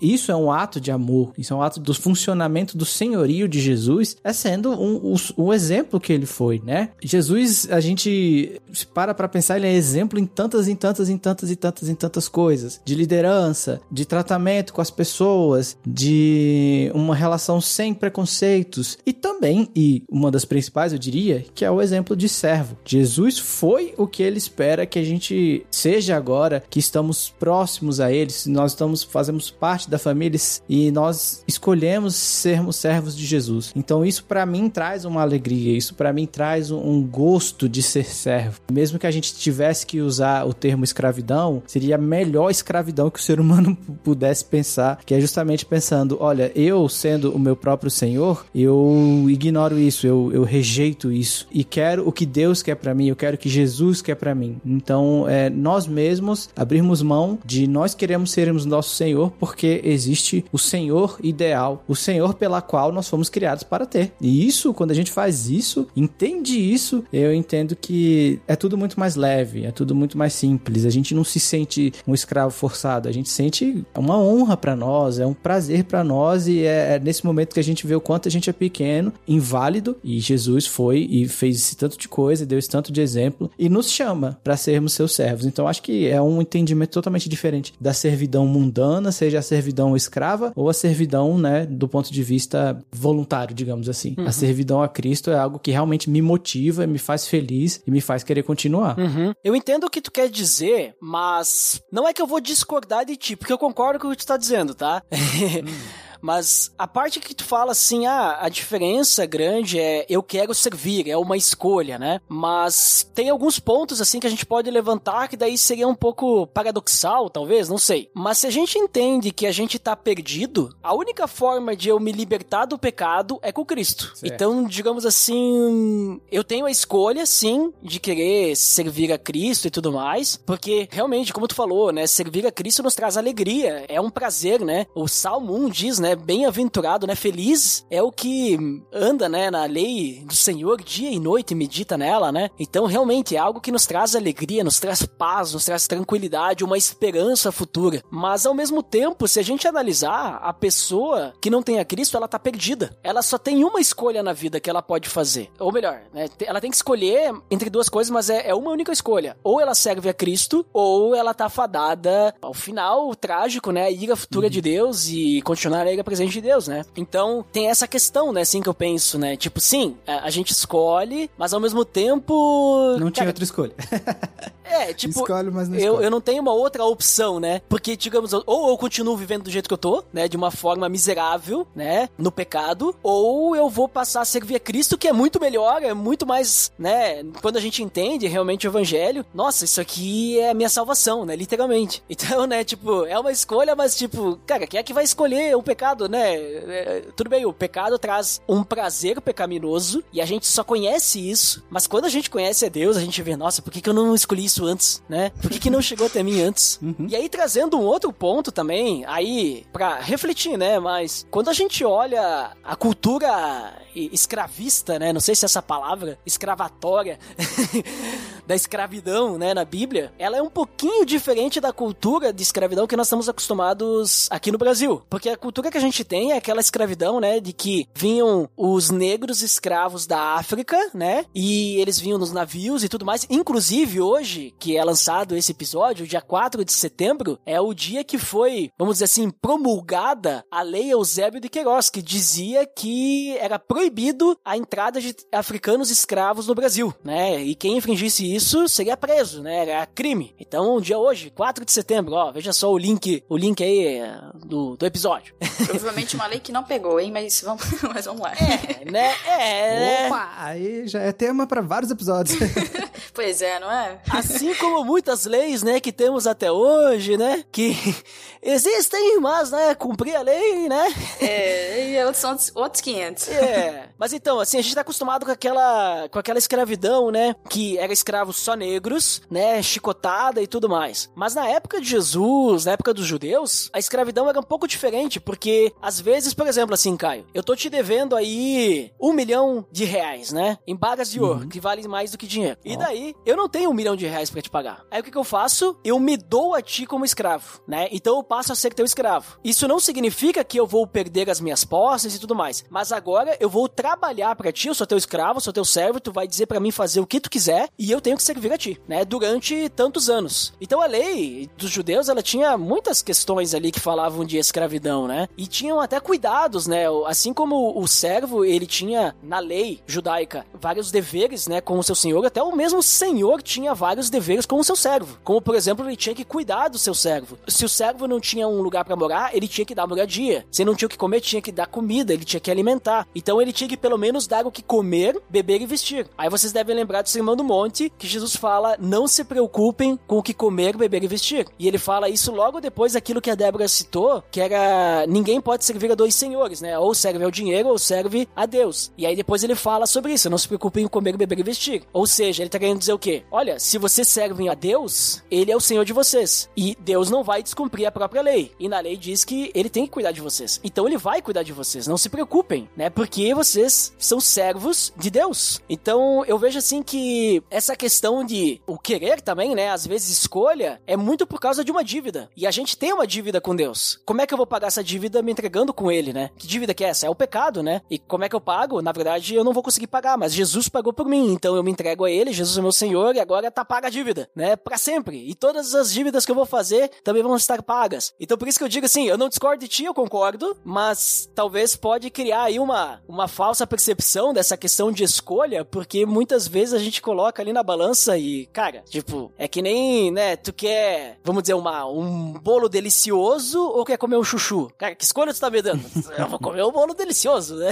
[0.00, 3.48] isso é um ato de amor, isso é um ato do funcionamento do senhorio.
[3.48, 6.90] de Jesus é sendo um, um, um exemplo que ele foi, né?
[7.02, 8.60] Jesus, a gente
[8.94, 11.94] para pra pensar, ele é exemplo em tantas, em tantas, em tantas, e tantas, em
[11.94, 12.80] tantas coisas.
[12.84, 18.98] De liderança, de tratamento com as pessoas, de uma relação sem preconceitos.
[19.06, 22.76] E também, e uma das principais, eu diria, que é o exemplo de servo.
[22.84, 28.12] Jesus foi o que ele espera que a gente seja agora, que estamos próximos a
[28.12, 29.06] ele, nós estamos,
[29.36, 33.72] fazemos parte da família e nós escolhemos sermos servos de Jesus.
[33.76, 38.04] Então isso para mim traz uma alegria, isso para mim traz um gosto de ser
[38.04, 38.60] servo.
[38.72, 43.18] Mesmo que a gente tivesse que usar o termo escravidão, seria a melhor escravidão que
[43.18, 47.90] o ser humano pudesse pensar, que é justamente pensando, olha, eu sendo o meu próprio
[47.90, 52.94] Senhor, eu ignoro isso, eu, eu rejeito isso e quero o que Deus quer para
[52.94, 54.56] mim, eu quero o que Jesus quer para mim.
[54.64, 60.58] Então, é, nós mesmos abrirmos mão de nós queremos sermos nosso Senhor porque existe o
[60.58, 64.12] Senhor ideal, o Senhor pela qual nós fomos criados para ter.
[64.20, 68.98] E isso, quando a gente faz isso, entende isso, eu entendo que é tudo muito
[68.98, 70.84] mais leve, é tudo muito mais simples.
[70.84, 75.18] A gente não se sente um escravo forçado, a gente sente uma honra para nós,
[75.18, 78.00] é um prazer para nós e é, é nesse momento que a gente vê o
[78.00, 82.46] quanto a gente é pequeno, inválido e Jesus foi e fez esse tanto de coisa,
[82.46, 85.46] deu esse tanto de exemplo e nos chama para sermos seus servos.
[85.46, 90.52] Então acho que é um entendimento totalmente diferente da servidão mundana, seja a servidão escrava
[90.54, 94.14] ou a servidão, né, do ponto de vista voluntário, digamos assim.
[94.18, 94.26] Uhum.
[94.26, 98.00] A servidão a Cristo é algo que realmente me motiva, me faz feliz e me
[98.00, 98.98] faz querer continuar.
[98.98, 99.32] Uhum.
[99.42, 103.16] Eu entendo o que tu quer dizer, mas não é que eu vou discordar de
[103.16, 105.02] ti, porque eu concordo com o que tu tá dizendo, tá?
[105.12, 105.96] Hum.
[106.26, 111.08] Mas a parte que tu fala assim, ah, a diferença grande é eu quero servir,
[111.08, 112.20] é uma escolha, né?
[112.28, 116.48] Mas tem alguns pontos assim que a gente pode levantar que daí seria um pouco
[116.48, 118.10] paradoxal, talvez, não sei.
[118.12, 122.00] Mas se a gente entende que a gente tá perdido, a única forma de eu
[122.00, 124.10] me libertar do pecado é com Cristo.
[124.16, 124.34] Certo.
[124.34, 129.92] Então, digamos assim, eu tenho a escolha, sim, de querer servir a Cristo e tudo
[129.92, 134.10] mais, porque realmente, como tu falou, né, servir a Cristo nos traz alegria, é um
[134.10, 134.86] prazer, né?
[134.92, 138.58] O Salmo 1 diz, né, né, bem-aventurado, né, feliz é o que
[138.92, 142.50] anda, né, na lei do Senhor dia e noite e medita nela, né?
[142.58, 146.78] Então, realmente é algo que nos traz alegria, nos traz paz, nos traz tranquilidade, uma
[146.78, 148.02] esperança futura.
[148.10, 152.16] Mas ao mesmo tempo, se a gente analisar, a pessoa que não tem a Cristo,
[152.16, 152.96] ela tá perdida.
[153.02, 155.50] Ela só tem uma escolha na vida que ela pode fazer.
[155.58, 158.92] Ou melhor, né, ela tem que escolher entre duas coisas, mas é, é uma única
[158.92, 159.36] escolha.
[159.42, 164.16] Ou ela serve a Cristo, ou ela tá fadada ao final trágico, né, a ira
[164.16, 164.50] futura uhum.
[164.50, 166.84] de Deus e continuar a presente de Deus, né?
[166.96, 169.36] Então, tem essa questão, né, assim que eu penso, né?
[169.36, 172.96] Tipo, sim, a, gente escolhe, mas ao mesmo tempo.
[172.98, 173.72] Não tinha cara, outra escolha.
[174.68, 175.20] é, tipo.
[175.20, 177.60] Escolhe, mas não eu, eu não tenho uma outra opção, né?
[177.68, 180.28] Porque, digamos, ou eu continuo vivendo do jeito que eu tô, né?
[180.28, 182.08] De uma forma miserável, né?
[182.18, 185.94] No pecado, ou eu vou passar a servir a Cristo, que é muito melhor, é
[185.94, 187.24] muito mais, né?
[187.40, 191.34] Quando a gente entende realmente o evangelho, nossa, isso aqui é a minha salvação, né?
[191.36, 192.02] Literalmente.
[192.16, 195.62] Então, né, tipo, é uma escolha, mas, tipo, cara, quem é que vai escolher o
[195.62, 195.76] pecado?
[195.76, 196.34] pecado, né?
[196.34, 201.62] É, tudo bem, o pecado traz um prazer pecaminoso e a gente só conhece isso,
[201.68, 203.94] mas quando a gente conhece a Deus, a gente vê, nossa, por que, que eu
[203.94, 205.30] não escolhi isso antes, né?
[205.42, 206.78] Por que, que não chegou até mim antes?
[206.86, 207.08] Uhum.
[207.08, 210.78] E aí, trazendo um outro ponto também, aí, pra refletir, né?
[210.78, 215.12] Mas quando a gente olha a cultura escravista, né?
[215.12, 217.18] Não sei se é essa palavra, escravatória
[218.46, 222.96] da escravidão, né, na Bíblia, ela é um pouquinho diferente da cultura de escravidão que
[222.96, 225.02] nós estamos acostumados aqui no Brasil.
[225.10, 228.90] Porque a cultura que a gente tem é aquela escravidão, né, de que vinham os
[228.90, 233.26] negros escravos da África, né, e eles vinham nos navios e tudo mais.
[233.28, 238.18] Inclusive, hoje, que é lançado esse episódio, dia 4 de setembro, é o dia que
[238.18, 244.38] foi, vamos dizer assim, promulgada a lei Eusébio de Queiroz, que dizia que era proibido
[244.44, 249.62] a entrada de africanos escravos no Brasil, né, e quem infringisse isso seria preso, né?
[249.62, 250.34] Era crime.
[250.38, 253.98] Então, um dia hoje, 4 de setembro, ó, veja só o link, o link aí
[253.98, 255.34] é, do, do episódio.
[255.66, 257.10] Provavelmente uma lei que não pegou, hein?
[257.10, 258.32] Mas vamos, mas vamos lá.
[258.34, 259.14] É, né?
[259.26, 260.06] É?
[260.06, 262.38] Opa, aí já é tema para vários episódios.
[263.12, 264.00] pois é, não é?
[264.10, 267.44] Assim como muitas leis, né, que temos até hoje, né?
[267.50, 267.74] Que
[268.42, 270.94] existem, mas, né, cumprir a lei, né?
[271.20, 273.28] É, e outros são outros 500.
[273.28, 273.88] É.
[273.98, 277.34] Mas então, assim, a gente tá acostumado com aquela, com aquela escravidão, né?
[277.48, 281.10] Que era escravo escravos só negros, né, chicotada e tudo mais.
[281.14, 285.20] Mas na época de Jesus, na época dos judeus, a escravidão era um pouco diferente,
[285.20, 289.84] porque às vezes, por exemplo, assim, Caio, eu tô te devendo aí um milhão de
[289.84, 292.58] reais, né, em bagas de ouro, que valem mais do que dinheiro.
[292.64, 294.84] E daí, eu não tenho um milhão de reais para te pagar.
[294.90, 295.78] Aí o que, que eu faço?
[295.84, 297.88] Eu me dou a ti como escravo, né?
[297.92, 299.38] Então eu passo a ser teu escravo.
[299.44, 303.36] Isso não significa que eu vou perder as minhas posses e tudo mais, mas agora
[303.38, 306.46] eu vou trabalhar para ti, eu sou teu escravo, sou teu servo, tu vai dizer
[306.46, 309.04] para mim fazer o que tu quiser e eu tenho que servir a ti, né?
[309.04, 310.52] Durante tantos anos.
[310.60, 315.28] Então a lei dos judeus, ela tinha muitas questões ali que falavam de escravidão, né?
[315.36, 316.84] E tinham até cuidados, né?
[317.06, 321.94] Assim como o servo, ele tinha na lei judaica vários deveres, né, com o seu
[321.94, 325.18] senhor, até o mesmo senhor tinha vários deveres com o seu servo.
[325.22, 327.38] Como, por exemplo, ele tinha que cuidar do seu servo.
[327.46, 330.46] Se o servo não tinha um lugar para morar, ele tinha que dar moradia.
[330.50, 333.06] Se não tinha o que comer, tinha que dar comida, ele tinha que alimentar.
[333.14, 336.08] Então ele tinha que pelo menos dar o que comer, beber e vestir.
[336.16, 340.18] Aí vocês devem lembrar do Sermão do Monte, que Jesus fala: "Não se preocupem com
[340.18, 341.46] o que comer, beber e vestir".
[341.58, 345.64] E ele fala isso logo depois daquilo que a Débora citou, que era ninguém pode
[345.64, 346.78] servir a dois senhores, né?
[346.78, 348.92] Ou serve ao dinheiro ou serve a Deus.
[348.96, 351.82] E aí depois ele fala sobre isso, não se preocupem em comer, beber e vestir.
[351.92, 353.24] Ou seja, ele tá querendo dizer o quê?
[353.30, 356.48] Olha, se vocês servem a Deus, ele é o Senhor de vocês.
[356.56, 358.52] E Deus não vai descumprir a própria lei.
[358.58, 360.60] E na lei diz que ele tem que cuidar de vocês.
[360.62, 361.86] Então ele vai cuidar de vocês.
[361.86, 362.90] Não se preocupem, né?
[362.90, 365.60] Porque vocês são servos de Deus.
[365.68, 367.95] Então eu vejo assim que essa questão
[368.26, 369.70] de o querer também, né?
[369.70, 372.28] Às vezes escolha, é muito por causa de uma dívida.
[372.36, 374.00] E a gente tem uma dívida com Deus.
[374.04, 376.30] Como é que eu vou pagar essa dívida me entregando com ele, né?
[376.36, 377.06] Que dívida que é essa?
[377.06, 377.82] É o pecado, né?
[377.90, 378.82] E como é que eu pago?
[378.82, 381.70] Na verdade, eu não vou conseguir pagar, mas Jesus pagou por mim, então eu me
[381.70, 384.56] entrego a ele, Jesus é meu Senhor e agora tá paga a dívida, né?
[384.56, 385.28] Para sempre.
[385.28, 388.14] E todas as dívidas que eu vou fazer também vão estar pagas.
[388.20, 391.28] Então por isso que eu digo assim, eu não discordo de ti, eu concordo, mas
[391.34, 396.74] talvez pode criar aí uma, uma falsa percepção dessa questão de escolha, porque muitas vezes
[396.74, 397.85] a gente coloca ali na balança
[398.16, 403.60] e, cara, tipo, é que nem, né, tu quer, vamos dizer, uma, um bolo delicioso
[403.60, 404.70] ou quer comer um chuchu?
[404.78, 405.82] Cara, que escolha tu tá me dando?
[406.18, 407.70] eu vou comer um bolo delicioso, né?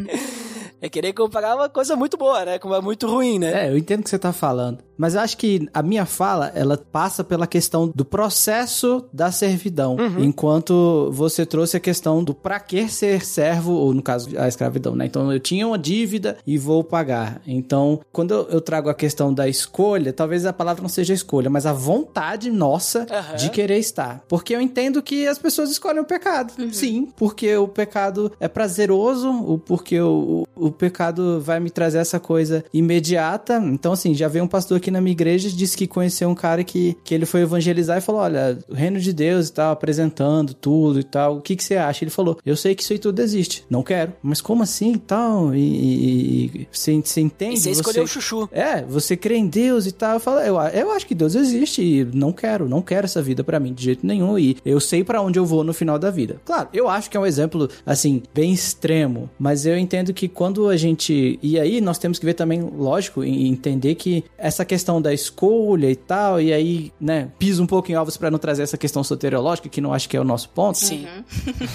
[0.80, 2.58] é querer comprar uma coisa muito boa, né?
[2.58, 3.66] Como é muito ruim, né?
[3.66, 4.78] É, eu entendo o que você tá falando.
[4.98, 9.96] Mas eu acho que a minha fala, ela passa pela questão do processo da servidão.
[10.18, 14.96] Enquanto você trouxe a questão do pra que ser servo, ou no caso, a escravidão,
[14.96, 15.06] né?
[15.06, 17.40] Então eu tinha uma dívida e vou pagar.
[17.46, 21.48] Então, quando eu, eu trago a questão da escolha, talvez a palavra não seja escolha,
[21.50, 23.36] mas a vontade nossa Aham.
[23.36, 24.22] de querer estar.
[24.28, 26.52] Porque eu entendo que as pessoas escolhem o pecado.
[26.72, 32.18] Sim, porque o pecado é prazeroso, o- porque o, o, pecado vai me trazer essa
[32.20, 33.56] coisa imediata.
[33.64, 36.34] Então, assim, já veio um pastor aqui na minha igreja e disse que conheceu um
[36.34, 39.72] cara que, que ele foi evangelizar e falou: Olha, o reino de Deus e tal,
[39.72, 41.36] apresentando tudo e tal.
[41.38, 42.04] O que, que você acha?
[42.04, 43.64] Ele falou: Eu sei que isso aí tudo existe.
[43.70, 44.12] Não quero.
[44.22, 45.54] Mas como assim e tal?
[45.54, 47.54] E, e- e- você, você entende?
[47.56, 48.48] E você escolheu o chuchu.
[48.52, 50.14] É, você crê em Deus e tal.
[50.14, 53.42] Eu falo, eu, eu acho que Deus existe e não quero, não quero essa vida
[53.44, 54.38] pra mim de jeito nenhum.
[54.38, 56.40] E eu sei pra onde eu vou no final da vida.
[56.44, 59.28] Claro, eu acho que é um exemplo, assim, bem extremo.
[59.38, 61.38] Mas eu entendo que quando a gente.
[61.42, 65.90] E aí nós temos que ver também, lógico, e entender que essa questão da escolha
[65.90, 69.02] e tal, e aí, né, piso um pouco em ovos pra não trazer essa questão
[69.02, 70.78] soteriológica, que não acho que é o nosso ponto.
[70.78, 71.06] Sim.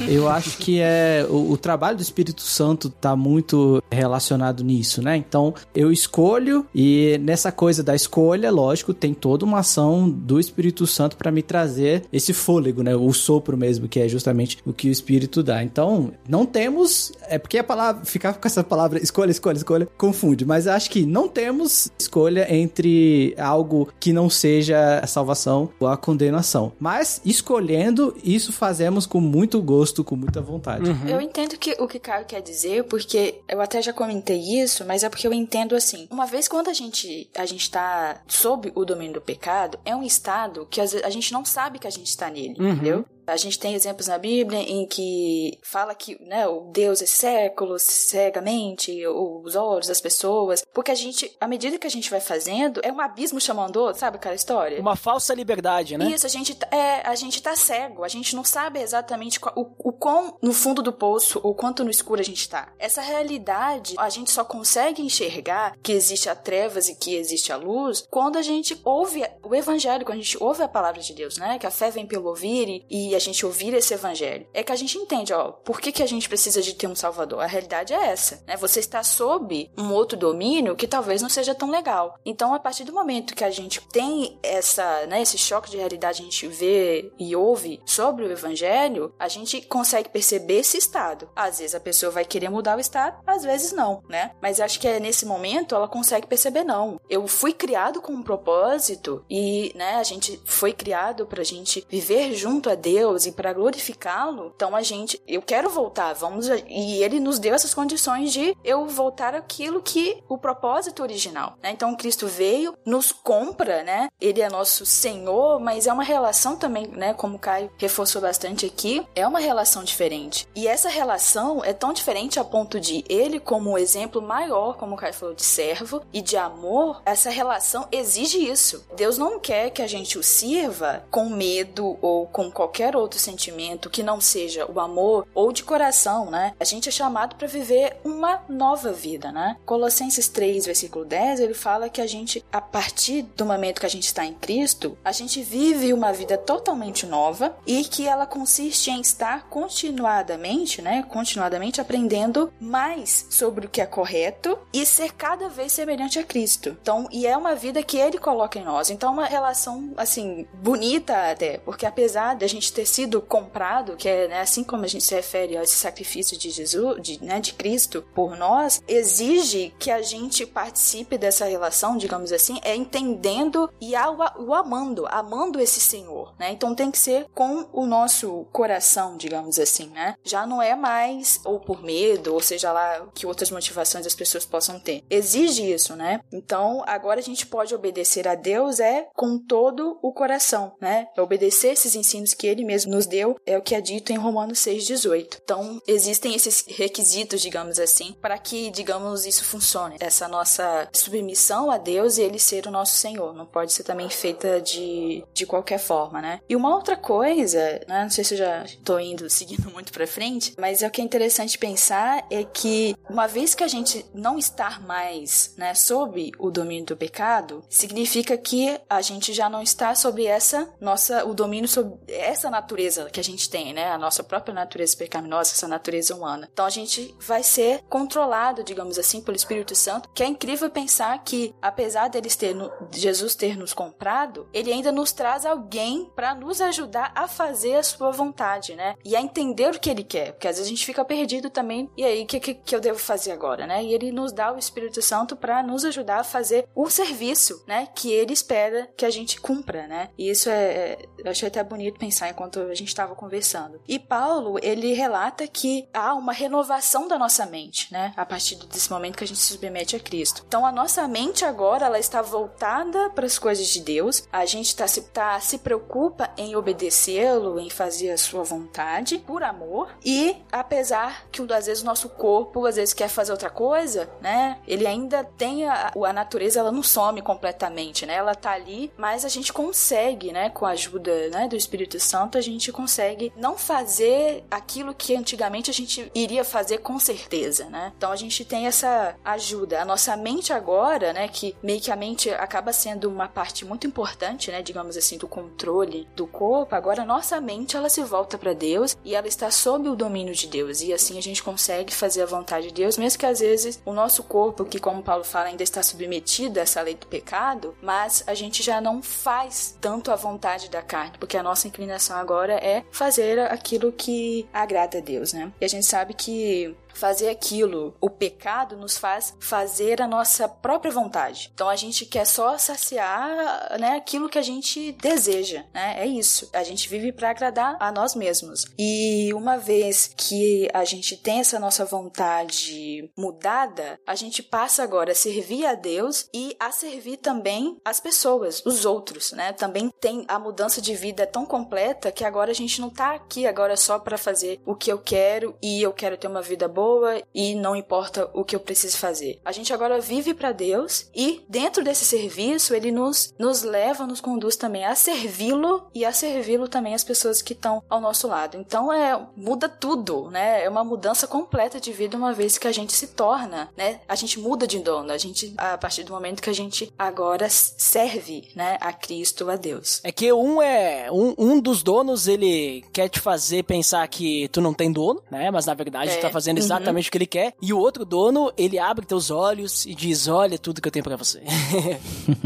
[0.07, 5.17] Eu acho que é o, o trabalho do Espírito Santo tá muito relacionado nisso, né?
[5.17, 10.85] Então, eu escolho e nessa coisa da escolha, lógico, tem toda uma ação do Espírito
[10.85, 12.95] Santo para me trazer esse fôlego, né?
[12.95, 15.63] O sopro mesmo, que é justamente o que o Espírito dá.
[15.63, 20.45] Então, não temos, é porque a palavra ficar com essa palavra escolha, escolha, escolha confunde,
[20.45, 25.97] mas acho que não temos escolha entre algo que não seja a salvação ou a
[25.97, 26.71] condenação.
[26.79, 30.83] Mas escolhendo, isso fazemos com muito gosto, com muita vontade.
[31.07, 35.03] Eu entendo que, o que Caio quer dizer, porque eu até já comentei isso, mas
[35.03, 36.07] é porque eu entendo assim.
[36.11, 37.02] Uma vez quando a gente,
[37.35, 41.43] a gente tá sob o domínio do pecado, é um estado que a gente não
[41.45, 43.05] sabe que a gente está nele, entendeu?
[43.25, 47.77] A gente tem exemplos na Bíblia em que fala que né, o Deus é século,
[48.23, 52.79] cegamente, os olhos das pessoas, porque a gente, à medida que a gente vai fazendo,
[52.83, 54.79] é um abismo chamando outro, sabe aquela história?
[54.79, 56.09] Uma falsa liberdade, né?
[56.09, 59.53] Isso, a gente, tá- é, a gente tá cego, a gente não sabe exatamente qual-
[59.57, 62.71] o, o quão no fundo do poço ou quanto no escuro a gente tá.
[62.79, 67.57] Essa realidade, a gente só consegue enxergar que existe a trevas e que existe a
[67.57, 71.37] luz quando a gente ouve o evangelho, quando a gente ouve a palavra de Deus,
[71.37, 71.57] né?
[71.59, 74.71] Que a fé vem pelo ouvir e, e a gente ouvir esse evangelho, é que
[74.71, 77.41] a gente entende, ó, por que, que a gente precisa de ter um salvador?
[77.41, 78.57] A realidade é essa, né?
[78.57, 82.17] Você está sob um outro domínio que talvez não seja tão legal.
[82.25, 86.21] Então, a partir do momento que a gente tem essa, né, esse choque de realidade,
[86.21, 91.29] a gente vê e ouve sobre o evangelho, a gente consegue perceber esse estado.
[91.35, 94.31] Às vezes a pessoa vai querer mudar o estado, às vezes não, né?
[94.41, 96.99] Mas acho que é nesse momento ela consegue perceber não.
[97.09, 102.33] Eu fui criado com um propósito e, né, a gente foi criado pra gente viver
[102.33, 104.53] junto a Deus e para glorificá-lo.
[104.55, 108.87] Então a gente, eu quero voltar, vamos e ele nos deu essas condições de eu
[108.87, 111.71] voltar aquilo que o propósito original, né?
[111.71, 114.09] Então Cristo veio, nos compra, né?
[114.19, 118.65] Ele é nosso Senhor, mas é uma relação também, né, como o Caio reforçou bastante
[118.65, 120.47] aqui, é uma relação diferente.
[120.55, 124.97] E essa relação é tão diferente a ponto de ele como exemplo maior, como o
[124.97, 128.85] Caio falou, de servo e de amor, essa relação exige isso.
[128.95, 133.89] Deus não quer que a gente o sirva com medo ou com qualquer outro sentimento
[133.89, 136.53] que não seja o amor ou de coração, né?
[136.59, 139.57] A gente é chamado para viver uma nova vida, né?
[139.65, 143.89] Colossenses 3, versículo 10, ele fala que a gente, a partir do momento que a
[143.89, 148.89] gente está em Cristo, a gente vive uma vida totalmente nova e que ela consiste
[148.89, 151.03] em estar continuadamente, né?
[151.09, 156.75] Continuadamente aprendendo mais sobre o que é correto e ser cada vez semelhante a Cristo.
[156.81, 158.89] Então, e é uma vida que ele coloca em nós.
[158.89, 164.07] Então, uma relação, assim, bonita até, porque apesar de a gente ter sido comprado, que
[164.07, 167.39] é né, assim como a gente se refere a esse sacrifício de Jesus, de, né,
[167.39, 173.69] de Cristo por nós, exige que a gente participe dessa relação, digamos assim, é entendendo
[173.81, 173.93] e
[174.37, 176.51] o amando, amando esse Senhor, né?
[176.51, 180.15] Então tem que ser com o nosso coração, digamos assim, né?
[180.23, 184.45] Já não é mais ou por medo, ou seja lá que outras motivações as pessoas
[184.45, 185.03] possam ter.
[185.09, 186.21] Exige isso, né?
[186.31, 191.07] Então agora a gente pode obedecer a Deus é com todo o coração, né?
[191.17, 194.59] Obedecer esses ensinos que Ele mesmo nos deu é o que é dito em Romanos
[194.59, 195.39] 6,18.
[195.43, 199.97] Então existem esses requisitos, digamos assim, para que, digamos, isso funcione.
[199.99, 203.33] Essa nossa submissão a Deus e Ele ser o nosso Senhor.
[203.33, 206.39] Não pode ser também feita de, de qualquer forma, né?
[206.47, 208.03] E uma outra coisa, né?
[208.03, 211.01] Não sei se eu já estou indo, seguindo muito para frente, mas é o que
[211.01, 216.31] é interessante pensar é que uma vez que a gente não estar mais, né, sob
[216.37, 221.33] o domínio do pecado, significa que a gente já não está sob essa nossa o
[221.33, 223.91] domínio sobre essa natureza que a gente tem, né?
[223.91, 226.49] A nossa própria natureza pecaminosa, essa natureza humana.
[226.51, 231.21] Então a gente vai ser controlado, digamos assim, pelo Espírito Santo, que é incrível pensar
[231.23, 232.55] que apesar deles ter
[232.91, 237.83] Jesus ter nos comprado, ele ainda nos traz alguém para nos ajudar a fazer a
[237.83, 238.95] sua vontade, né?
[239.03, 241.89] E a entender o que ele quer, porque às vezes a gente fica perdido também.
[241.97, 243.83] E aí, o que, que, que eu devo fazer agora, né?
[243.83, 247.87] E ele nos dá o Espírito Santo para nos ajudar a fazer o serviço, né?
[247.93, 250.09] Que ele espera que a gente cumpra, né?
[250.17, 253.79] E isso é, é eu achei até bonito pensar enquanto a gente estava conversando.
[253.87, 258.13] E Paulo, ele relata que há uma renovação da nossa mente, né?
[258.15, 260.43] A partir desse momento que a gente se submete a Cristo.
[260.47, 264.27] Então, a nossa mente agora, ela está voltada para as coisas de Deus.
[264.31, 269.43] A gente está se, tá, se preocupa em obedecê-lo, em fazer a sua vontade, por
[269.43, 269.89] amor.
[270.03, 274.59] E, apesar que às vezes o nosso corpo, às vezes quer fazer outra coisa, né?
[274.67, 278.15] Ele ainda tem a, a natureza, ela não some completamente, né?
[278.15, 280.49] Ela tá ali, mas a gente consegue, né?
[280.49, 285.69] Com a ajuda né, do Espírito Santo, a gente consegue não fazer aquilo que antigamente
[285.69, 287.91] a gente iria fazer com certeza, né?
[287.97, 289.81] Então a gente tem essa ajuda.
[289.81, 293.87] A nossa mente agora, né, que meio que a mente acaba sendo uma parte muito
[293.87, 298.37] importante, né, digamos assim, do controle do corpo, agora a nossa mente ela se volta
[298.37, 300.81] para Deus e ela está sob o domínio de Deus.
[300.81, 303.93] E assim a gente consegue fazer a vontade de Deus, mesmo que às vezes o
[303.93, 308.23] nosso corpo, que como Paulo fala, ainda está submetido a essa lei do pecado, mas
[308.27, 312.53] a gente já não faz tanto a vontade da carne, porque a nossa inclinação agora
[312.53, 315.51] é fazer aquilo que agrada a Deus, né?
[315.59, 317.95] E a gente sabe que fazer aquilo.
[317.99, 321.51] O pecado nos faz fazer a nossa própria vontade.
[321.53, 325.95] Então a gente quer só saciar, né, aquilo que a gente deseja, né?
[325.97, 326.49] É isso.
[326.53, 328.65] A gente vive para agradar a nós mesmos.
[328.77, 335.11] E uma vez que a gente tem essa nossa vontade mudada, a gente passa agora
[335.11, 339.53] a servir a Deus e a servir também as pessoas, os outros, né?
[339.53, 343.47] Também tem a mudança de vida tão completa que agora a gente não tá aqui
[343.47, 346.82] agora só para fazer o que eu quero e eu quero ter uma vida boa
[346.83, 349.39] boa e não importa o que eu preciso fazer.
[349.45, 354.19] A gente agora vive para Deus e dentro desse serviço ele nos, nos leva, nos
[354.19, 358.57] conduz também a servi-lo e a servi-lo também as pessoas que estão ao nosso lado.
[358.57, 360.63] Então é muda tudo, né?
[360.63, 364.01] É uma mudança completa de vida uma vez que a gente se torna, né?
[364.07, 367.47] A gente muda de dono, a gente a partir do momento que a gente agora
[367.49, 370.01] serve, né, a Cristo, a Deus.
[370.03, 374.59] É que um é um, um dos donos ele quer te fazer pensar que tu
[374.61, 375.49] não tem dono, né?
[375.51, 376.15] Mas na verdade É.
[376.17, 377.53] tu tá fazendo exatamente o que ele quer.
[377.61, 381.03] E o outro dono, ele abre teus olhos e diz: "Olha tudo que eu tenho
[381.03, 381.41] pra você".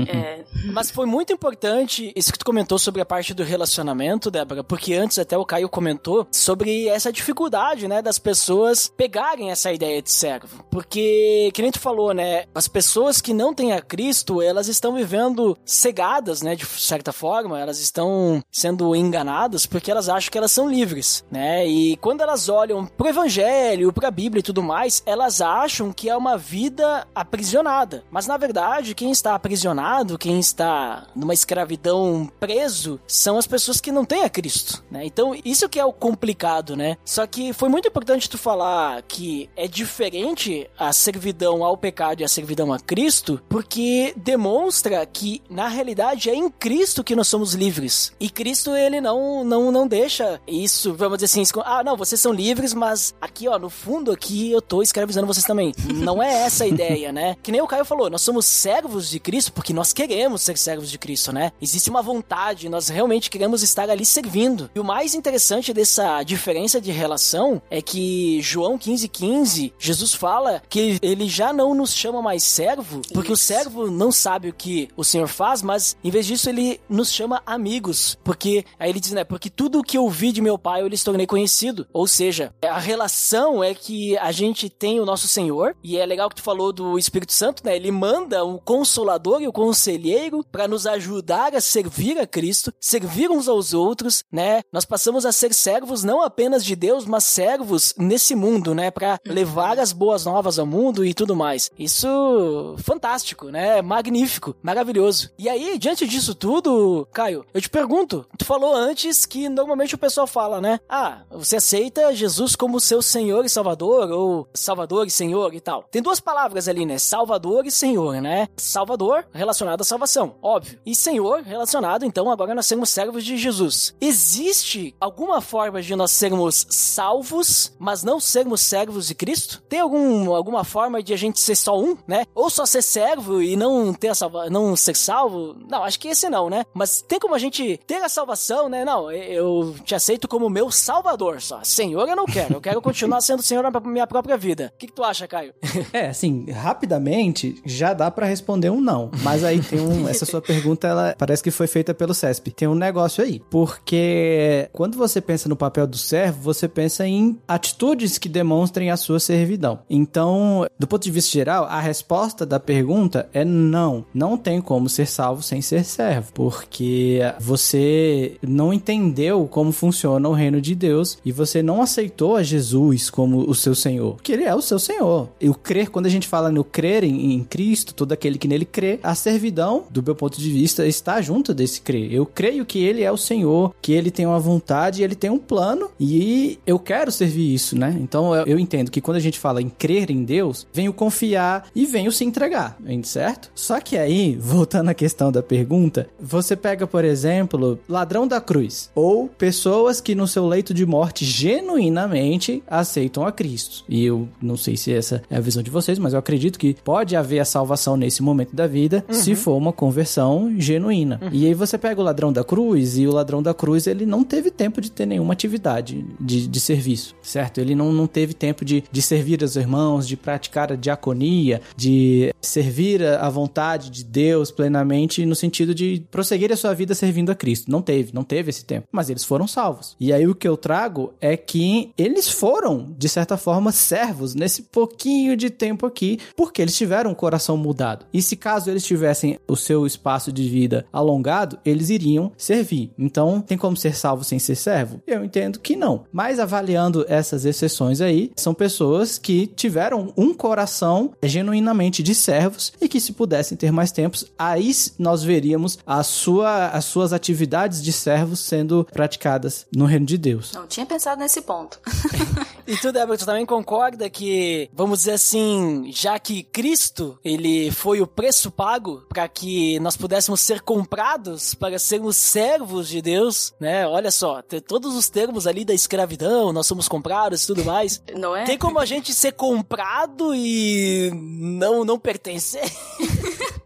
[0.07, 4.63] É, Mas foi muito importante isso que tu comentou sobre a parte do relacionamento, Débora,
[4.63, 10.01] porque antes até o Caio comentou sobre essa dificuldade, né, das pessoas pegarem essa ideia
[10.01, 10.65] de servo.
[10.69, 14.93] Porque, que nem tu falou, né, as pessoas que não têm a Cristo, elas estão
[14.93, 20.51] vivendo cegadas, né, de certa forma, elas estão sendo enganadas porque elas acham que elas
[20.51, 25.41] são livres, né, e quando elas olham pro Evangelho, pra Bíblia e tudo mais, elas
[25.41, 28.03] acham que é uma vida aprisionada.
[28.09, 33.91] Mas na verdade, quem está aprisionado, quem está numa escravidão preso, são as pessoas que
[33.91, 35.05] não têm a Cristo, né?
[35.05, 36.97] Então, isso que é o complicado, né?
[37.05, 42.23] Só que foi muito importante tu falar que é diferente a servidão ao pecado e
[42.23, 47.53] a servidão a Cristo, porque demonstra que na realidade é em Cristo que nós somos
[47.53, 48.11] livres.
[48.19, 52.33] E Cristo ele não não não deixa isso, vamos dizer assim, ah, não, vocês são
[52.33, 55.73] livres, mas aqui, ó, no fundo aqui eu tô escravizando vocês também.
[55.93, 57.35] Não é essa a ideia, né?
[57.41, 60.89] Que nem o Caio falou, nós somos servos de Cristo porque nós queremos ser servos
[60.89, 61.51] de Cristo, né?
[61.61, 64.69] Existe uma vontade, nós realmente queremos estar ali servindo.
[64.73, 70.61] E o mais interessante dessa diferença de relação é que João 15:15, 15, Jesus fala
[70.69, 73.43] que ele já não nos chama mais servo, porque o Isso.
[73.43, 77.41] servo não sabe o que o Senhor faz, mas em vez disso ele nos chama
[77.45, 80.81] amigos, porque aí ele diz, né, porque tudo o que eu vi de meu pai
[80.81, 81.87] eu lhes tornei conhecido.
[81.93, 86.29] Ou seja, a relação é que a gente tem o nosso Senhor, e é legal
[86.29, 87.75] que tu falou do Espírito Santo, né?
[87.75, 93.29] Ele manda o consolador e o conselheiro para nos ajudar a servir a Cristo, servir
[93.29, 94.61] uns aos outros, né?
[94.71, 99.19] Nós passamos a ser servos não apenas de Deus, mas servos nesse mundo, né, para
[99.25, 101.69] levar as boas novas ao mundo e tudo mais.
[101.77, 103.81] Isso fantástico, né?
[103.81, 105.31] Magnífico, maravilhoso.
[105.37, 109.97] E aí, diante disso tudo, Caio, eu te pergunto, tu falou antes que normalmente o
[109.97, 110.79] pessoal fala, né?
[110.89, 115.83] Ah, você aceita Jesus como seu Senhor e Salvador ou Salvador e Senhor e tal.
[115.91, 116.97] Tem duas palavras ali, né?
[116.97, 118.47] Salvador e Senhor, né?
[118.57, 120.79] Salvador relacionado à salvação, óbvio.
[120.85, 123.95] E Senhor relacionado, então, agora nós sermos servos de Jesus.
[124.01, 129.61] Existe alguma forma de nós sermos salvos, mas não sermos servos de Cristo?
[129.69, 132.25] Tem algum, alguma forma de a gente ser só um, né?
[132.33, 135.55] Ou só ser servo e não ter salva não ser salvo?
[135.69, 136.65] Não, acho que esse não, né?
[136.73, 138.83] Mas tem como a gente ter a salvação, né?
[138.83, 141.63] Não, eu te aceito como meu salvador só.
[141.63, 144.71] Senhor eu não quero, eu quero continuar sendo Senhor na minha própria vida.
[144.75, 145.53] O que, que tu acha, Caio?
[145.93, 149.09] É, assim, rapidamente já dá pra responder um não.
[149.23, 150.07] Mas aí tem um.
[150.07, 152.51] Essa sua pergunta, ela parece que foi feita pelo CESP.
[152.51, 153.41] Tem um negócio aí.
[153.49, 158.97] Porque quando você pensa no papel do servo, você pensa em atitudes que demonstrem a
[158.97, 159.79] sua servidão.
[159.89, 164.05] Então, do ponto de vista geral, a resposta da pergunta é não.
[164.13, 166.31] Não tem como ser salvo sem ser servo.
[166.33, 172.43] Porque você não entendeu como funciona o reino de Deus e você não aceitou a
[172.43, 174.17] Jesus como o seu Senhor.
[174.21, 175.29] Que ele é o seu Senhor.
[175.41, 178.47] E o crer, quando a gente fala no crer em, em Cristo, todo aquele que
[178.47, 182.13] nele crê, a servidão, do meu ponto de vista, está junto desse crer.
[182.13, 185.37] Eu creio que ele é o Senhor, que ele tem uma vontade, ele tem um
[185.37, 187.97] plano e eu quero servir isso, né?
[187.99, 190.93] Então eu, eu entendo que quando a gente fala em crer em Deus, vem o
[190.93, 193.49] confiar e vem o se entregar, certo?
[193.55, 198.89] Só que aí, voltando à questão da pergunta, você pega, por exemplo, ladrão da cruz
[198.93, 203.46] ou pessoas que no seu leito de morte genuinamente aceitam a Cristo.
[203.87, 206.75] E eu não sei se essa é a visão de vocês, mas eu acredito que
[206.83, 211.19] pode haver a salvação nesse momento da vida se for uma conversão genuína.
[211.31, 214.23] E aí você pega o ladrão da cruz e o ladrão da cruz ele não
[214.23, 217.59] teve tempo de ter nenhuma atividade de, de serviço, certo?
[217.59, 222.33] Ele não, não teve tempo de, de servir aos irmãos, de praticar a diaconia, de
[222.41, 227.29] servir a a vontade de Deus plenamente no sentido de prosseguir a sua vida servindo
[227.29, 227.69] a Cristo.
[227.69, 228.87] Não teve, não teve esse tempo.
[228.91, 229.95] Mas eles foram salvos.
[229.99, 234.63] E aí o que eu trago é que eles foram, de certa forma, servos nesse
[234.63, 238.05] pouquinho de tempo aqui, porque eles tiveram um coração mudado.
[238.13, 242.91] E se caso eles tivessem o seu espaço de vida alongado, eles iriam servir.
[242.97, 245.01] Então, tem como ser salvo sem ser servo?
[245.05, 246.05] Eu entendo que não.
[246.11, 252.87] Mas avaliando essas exceções aí, são pessoas que tiveram um coração genuinamente de servos e
[252.87, 257.93] que se pudessem ter mais tempos, aí nós veríamos a sua, as suas atividades de
[257.93, 260.51] servos sendo praticadas no reino de Deus.
[260.53, 261.79] Não tinha pensado nesse ponto.
[262.67, 268.01] E tu, Débora, tu também concorda que, vamos dizer assim, já que Cristo, ele foi
[268.01, 273.85] o preço pago para que nós pudéssemos ser comprados para sermos servos de Deus, né?
[273.85, 278.01] Olha só, tem todos os termos ali da escravidão, nós somos comprados e tudo mais.
[278.15, 278.45] Não é?
[278.45, 282.63] Tem como a gente ser comprado e não não pertencer?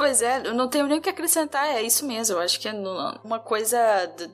[0.00, 2.36] Pois é, eu não tenho nem o que acrescentar, é isso mesmo.
[2.36, 2.72] Eu acho que é
[3.22, 3.78] uma coisa.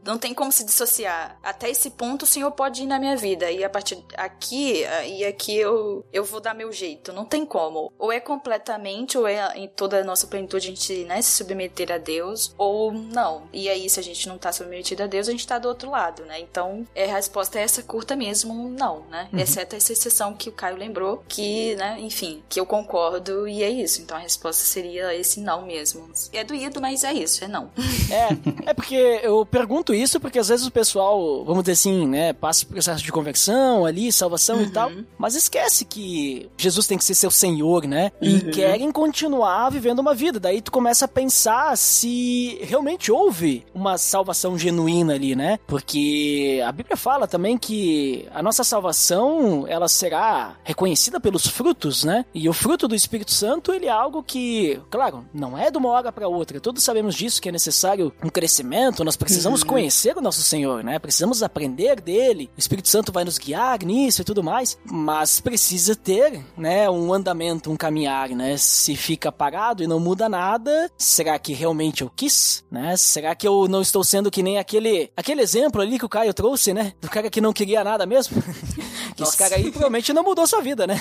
[0.04, 1.36] Não tem como se dissociar.
[1.42, 3.50] Até esse ponto o Senhor pode ir na minha vida.
[3.50, 7.12] E a partir aqui, e aqui eu, eu vou dar meu jeito.
[7.12, 7.92] Não tem como.
[7.98, 11.90] Ou é completamente, ou é em toda a nossa plenitude a gente né, se submeter
[11.90, 13.48] a Deus, ou não.
[13.52, 15.90] E aí, se a gente não tá submetido a Deus, a gente tá do outro
[15.90, 16.38] lado, né?
[16.38, 19.28] Então, é, a resposta é essa curta mesmo, não, né?
[19.32, 19.40] Uhum.
[19.40, 23.68] Exceto essa exceção que o Caio lembrou, que, né, enfim, que eu concordo e é
[23.68, 24.00] isso.
[24.00, 26.08] Então a resposta seria esse não mesmo.
[26.32, 27.70] É doído, mas é isso, é não.
[28.10, 32.32] É, é porque eu pergunto isso porque às vezes o pessoal, vamos dizer assim, né,
[32.32, 34.62] passa por processo de conversão ali, salvação uhum.
[34.62, 38.12] e tal, mas esquece que Jesus tem que ser seu Senhor, né?
[38.20, 38.50] E uhum.
[38.50, 40.38] querem continuar vivendo uma vida.
[40.38, 45.58] Daí tu começa a pensar se realmente houve uma salvação genuína ali, né?
[45.66, 52.24] Porque a Bíblia fala também que a nossa salvação, ela será reconhecida pelos frutos, né?
[52.34, 55.90] E o fruto do Espírito Santo, ele é algo que, claro, não é de uma
[55.90, 56.60] hora para outra.
[56.60, 59.68] Todos sabemos disso que é necessário um crescimento, nós precisamos uhum.
[59.68, 60.98] conhecer o nosso Senhor, né?
[60.98, 62.50] Precisamos aprender dele.
[62.56, 67.12] O Espírito Santo vai nos guiar nisso e tudo mais, mas precisa ter, né, um
[67.12, 68.56] andamento, um caminhar, né?
[68.56, 72.96] Se fica parado e não muda nada, será que realmente eu quis, né?
[72.96, 76.32] Será que eu não estou sendo que nem aquele aquele exemplo ali que o Caio
[76.32, 76.92] trouxe, né?
[77.00, 78.42] Do cara que não queria nada mesmo?
[79.14, 81.00] que esse cara aí provavelmente não mudou sua vida, né?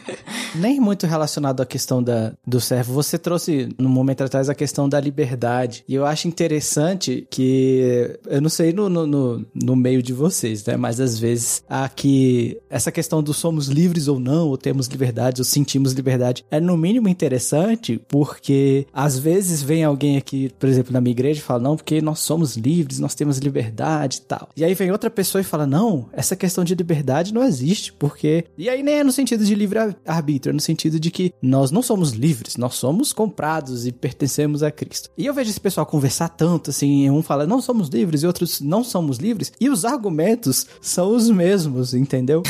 [0.54, 2.92] Nem muito relacionado à questão da, do servo.
[2.94, 5.84] Você trouxe no momento atrás a questão da liberdade.
[5.88, 10.64] E eu acho interessante que, eu não sei no, no, no, no meio de vocês,
[10.64, 10.76] né?
[10.76, 15.44] Mas às vezes aqui, essa questão do somos livres ou não, ou temos liberdade, ou
[15.44, 21.00] sentimos liberdade, é no mínimo interessante, porque às vezes vem alguém aqui, por exemplo, na
[21.00, 24.48] minha igreja e fala, não, porque nós somos livres, nós temos liberdade e tal.
[24.56, 28.44] E aí vem outra pessoa e fala, não, essa questão de liberdade não existe, porque.
[28.56, 31.82] E aí nem é no sentido de livre-arbítrio, é no sentido de que nós não
[31.82, 33.55] somos livres, nós somos comprados
[33.86, 35.10] e pertencemos a Cristo.
[35.16, 38.60] E eu vejo esse pessoal conversar tanto, assim, um fala, não somos livres, e outros
[38.60, 42.42] não somos livres, e os argumentos são os mesmos, entendeu?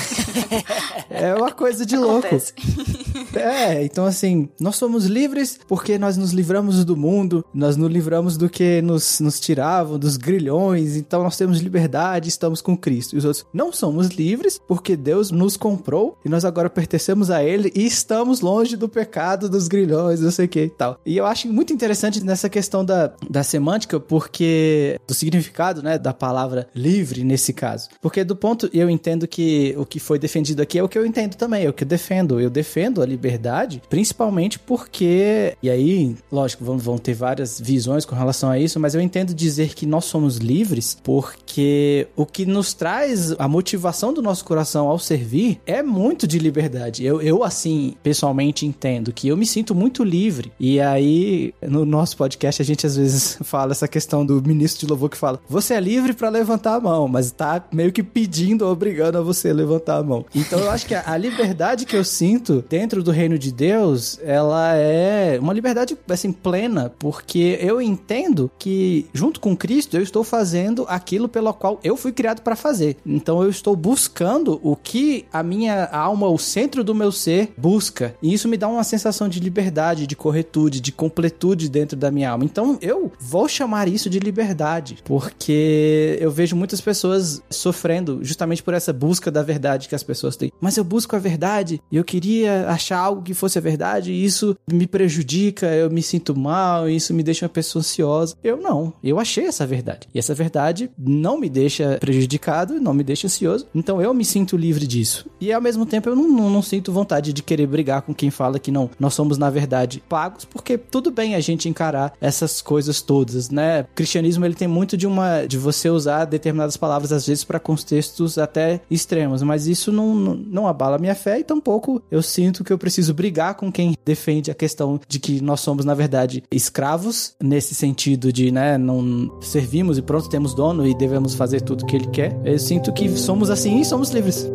[1.11, 2.29] é uma coisa de louco.
[3.35, 8.37] É, então assim, nós somos livres porque nós nos livramos do mundo, nós nos livramos
[8.37, 13.15] do que nos, nos tiravam, dos grilhões, então nós temos liberdade, estamos com Cristo.
[13.15, 17.45] E os outros, não somos livres porque Deus nos comprou e nós agora pertencemos a
[17.45, 20.96] Ele e estamos longe do pecado, dos grilhões, não sei o que e tal.
[21.05, 26.13] E eu acho muito interessante nessa questão da, da semântica, porque do significado, né, da
[26.13, 27.89] palavra livre nesse caso.
[28.01, 31.07] Porque do ponto, eu entendo que o que foi defendido aqui é o que eu
[31.07, 32.41] entendo também, é o que eu defendo.
[32.41, 38.15] Eu defendo a liberdade, principalmente porque, e aí, lógico, vão, vão ter várias visões com
[38.15, 42.75] relação a isso, mas eu entendo dizer que nós somos livres porque o que nos
[42.75, 47.05] traz a motivação do nosso coração ao servir é muito de liberdade.
[47.05, 50.53] Eu, eu assim, pessoalmente entendo que eu me sinto muito livre.
[50.59, 54.87] E aí, no nosso podcast, a gente às vezes fala essa questão do ministro de
[54.87, 58.67] louvor que fala: você é livre para levantar a mão, mas tá meio que pedindo,
[58.67, 60.25] obrigando a você levantar a mão.
[60.35, 64.75] Então eu acho que a liberdade que eu sinto dentro do reino de Deus, ela
[64.75, 70.85] é uma liberdade assim plena, porque eu entendo que junto com Cristo eu estou fazendo
[70.89, 72.97] aquilo pelo qual eu fui criado para fazer.
[73.05, 78.15] Então eu estou buscando o que a minha alma, o centro do meu ser busca.
[78.23, 82.31] E isso me dá uma sensação de liberdade, de corretude, de completude dentro da minha
[82.31, 82.45] alma.
[82.45, 88.75] Então eu vou chamar isso de liberdade, porque eu vejo muitas pessoas sofrendo justamente por
[88.75, 90.53] essa busca da verdade que as pessoas têm.
[90.61, 94.25] Mas eu busco a verdade e eu queria achar algo que fosse a verdade e
[94.25, 98.37] isso me prejudica, eu me sinto mal, isso me deixa uma pessoa ansiosa.
[98.43, 100.09] Eu não, eu achei essa verdade.
[100.15, 103.67] E essa verdade não me deixa prejudicado, não me deixa ansioso.
[103.75, 105.27] Então eu me sinto livre disso.
[105.41, 108.31] E ao mesmo tempo eu não, não, não sinto vontade de querer brigar com quem
[108.31, 112.61] fala que não, nós somos na verdade pagos, porque tudo bem a gente encarar essas
[112.61, 113.83] coisas todas, né?
[113.83, 117.61] O cristianismo ele tem muito de uma de você usar determinadas palavras às vezes para
[117.61, 122.65] contextos até extremos, mas isso não, não, não abala minha fé e tampouco eu sinto
[122.65, 126.43] que eu preciso brigar com quem defende a questão de que nós somos na verdade
[126.51, 131.87] escravos nesse sentido de, né, não servimos e pronto temos dono e devemos fazer tudo
[131.87, 132.37] que ele quer.
[132.45, 134.51] Eu sinto que somos assim e somos livres.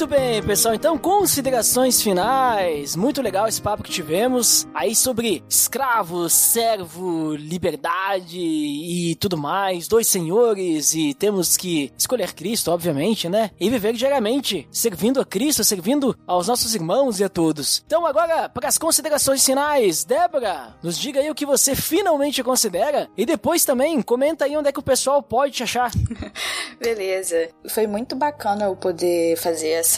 [0.00, 0.74] Muito bem, pessoal.
[0.74, 2.96] Então, considerações finais.
[2.96, 9.86] Muito legal esse papo que tivemos aí sobre escravo, servo, liberdade e tudo mais.
[9.86, 13.50] Dois senhores e temos que escolher Cristo, obviamente, né?
[13.60, 17.82] E viver diariamente, servindo a Cristo, servindo aos nossos irmãos e a todos.
[17.84, 23.06] Então, agora, para as considerações finais, Débora, nos diga aí o que você finalmente considera
[23.18, 25.90] e depois também comenta aí onde é que o pessoal pode te achar.
[26.80, 27.50] Beleza.
[27.68, 29.89] Foi muito bacana eu poder fazer essa,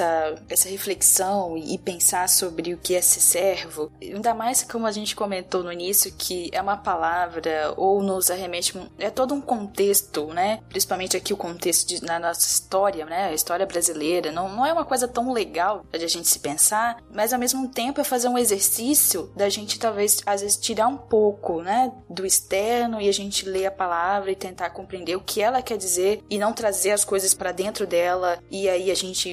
[0.49, 3.91] essa reflexão e pensar sobre o que é ser servo.
[4.01, 8.79] Ainda mais como a gente comentou no início, que é uma palavra ou nos arremete.
[8.99, 10.61] É todo um contexto, né?
[10.69, 13.27] Principalmente aqui o contexto de, na nossa história, né?
[13.27, 14.31] A história brasileira.
[14.33, 17.69] Não, não é uma coisa tão legal de a gente se pensar, mas ao mesmo
[17.69, 21.93] tempo é fazer um exercício da gente talvez às vezes tirar um pouco, né?
[22.09, 25.77] Do externo e a gente ler a palavra e tentar compreender o que ela quer
[25.77, 29.29] dizer e não trazer as coisas para dentro dela e aí a gente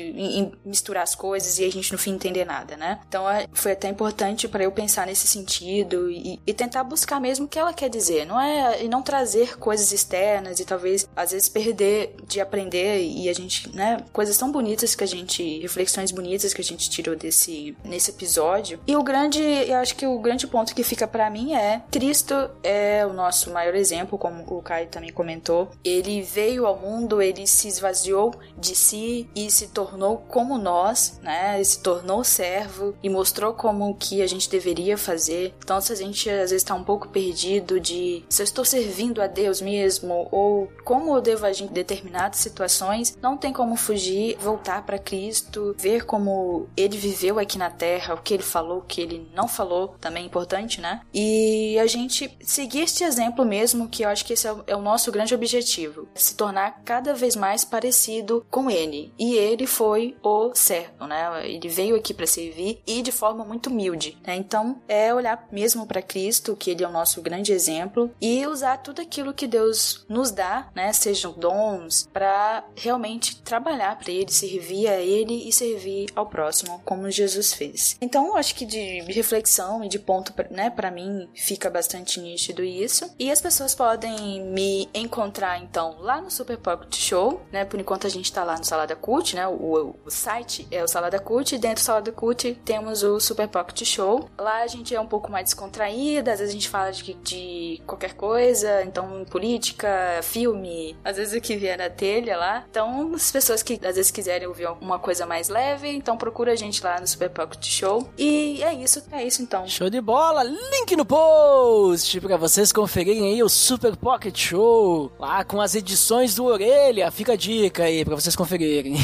[0.66, 3.00] misturar as coisas e a gente no fim entender nada, né?
[3.08, 7.46] Então é, foi até importante para eu pensar nesse sentido e, e, tentar buscar mesmo
[7.46, 11.32] o que ela quer dizer, não é e não trazer coisas externas e talvez às
[11.32, 16.12] vezes perder de aprender e a gente, né, coisas tão bonitas que a gente, reflexões
[16.12, 18.80] bonitas que a gente tirou desse nesse episódio.
[18.86, 22.34] E o grande, eu acho que o grande ponto que fica para mim é Cristo
[22.64, 25.70] é o nosso maior exemplo, como o Caio também comentou.
[25.84, 31.62] Ele veio ao mundo, ele se esvaziou de si e se tornou como nós, né?
[31.64, 35.54] Se tornou servo e mostrou como que a gente deveria fazer.
[35.64, 39.22] Então, se a gente às vezes está um pouco perdido de se eu estou servindo
[39.22, 44.38] a Deus mesmo ou como eu devo agir em determinadas situações, não tem como fugir,
[44.40, 48.84] voltar para Cristo, ver como ele viveu aqui na terra, o que ele falou, o
[48.84, 51.02] que ele não falou, também é importante, né?
[51.14, 54.76] E a gente seguir este exemplo mesmo, que eu acho que esse é o, é
[54.76, 59.14] o nosso grande objetivo, se tornar cada vez mais parecido com ele.
[59.18, 61.47] E ele foi o servo, né?
[61.47, 64.36] Ele veio aqui para servir e de forma muito humilde, né?
[64.36, 68.78] Então, é olhar mesmo para Cristo, que ele é o nosso grande exemplo, e usar
[68.78, 70.91] tudo aquilo que Deus nos dá, né?
[70.93, 77.09] Sejam dons, para realmente trabalhar para ele, servir a ele e servir ao próximo, como
[77.09, 77.97] Jesus fez.
[78.01, 83.09] Então, acho que de reflexão e de ponto, né, para mim fica bastante nítido isso.
[83.17, 87.65] E as pessoas podem me encontrar então lá no Super Pocket Show, né?
[87.65, 89.47] Por enquanto a gente tá lá no Salada Cult, né?
[89.47, 93.47] O, o site é o Salada Cult, e dentro do Salada Cult temos o Super
[93.47, 94.30] Pocket Show.
[94.38, 97.82] Lá a gente é um pouco mais descontraída, às vezes a gente fala de, de
[97.86, 102.64] qualquer coisa, então política, filme, às vezes o que vier na telha lá.
[102.70, 106.55] Então, as pessoas que às vezes quiserem ouvir uma coisa mais leve, então procura a
[106.55, 108.10] gente lá no Super Pocket Show.
[108.18, 109.68] E é isso, é isso então.
[109.68, 110.43] Show de bola!
[110.43, 116.36] Link no post para vocês conferirem aí o Super Pocket Show, lá com as edições
[116.36, 117.12] do Orelha.
[117.12, 118.95] Fica a dica aí para vocês conferirem.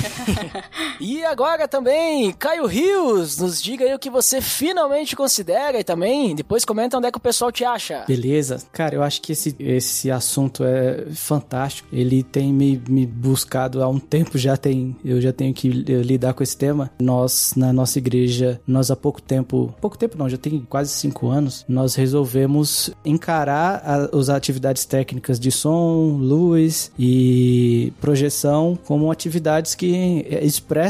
[1.00, 6.36] e agora também, Caio Rios, nos diga aí o que você finalmente considera e também
[6.36, 8.04] depois comenta onde é que o pessoal te acha.
[8.08, 8.62] Beleza.
[8.72, 11.88] Cara, eu acho que esse, esse assunto é fantástico.
[11.92, 16.34] Ele tem me, me buscado há um tempo já, tem, eu já tenho que lidar
[16.34, 16.92] com esse tema.
[17.00, 21.28] Nós, na nossa igreja, nós há pouco tempo, pouco tempo não, já tem quase cinco
[21.28, 30.26] anos, nós resolvemos encarar as atividades técnicas de som, luz e projeção como atividades que
[30.42, 30.85] expressam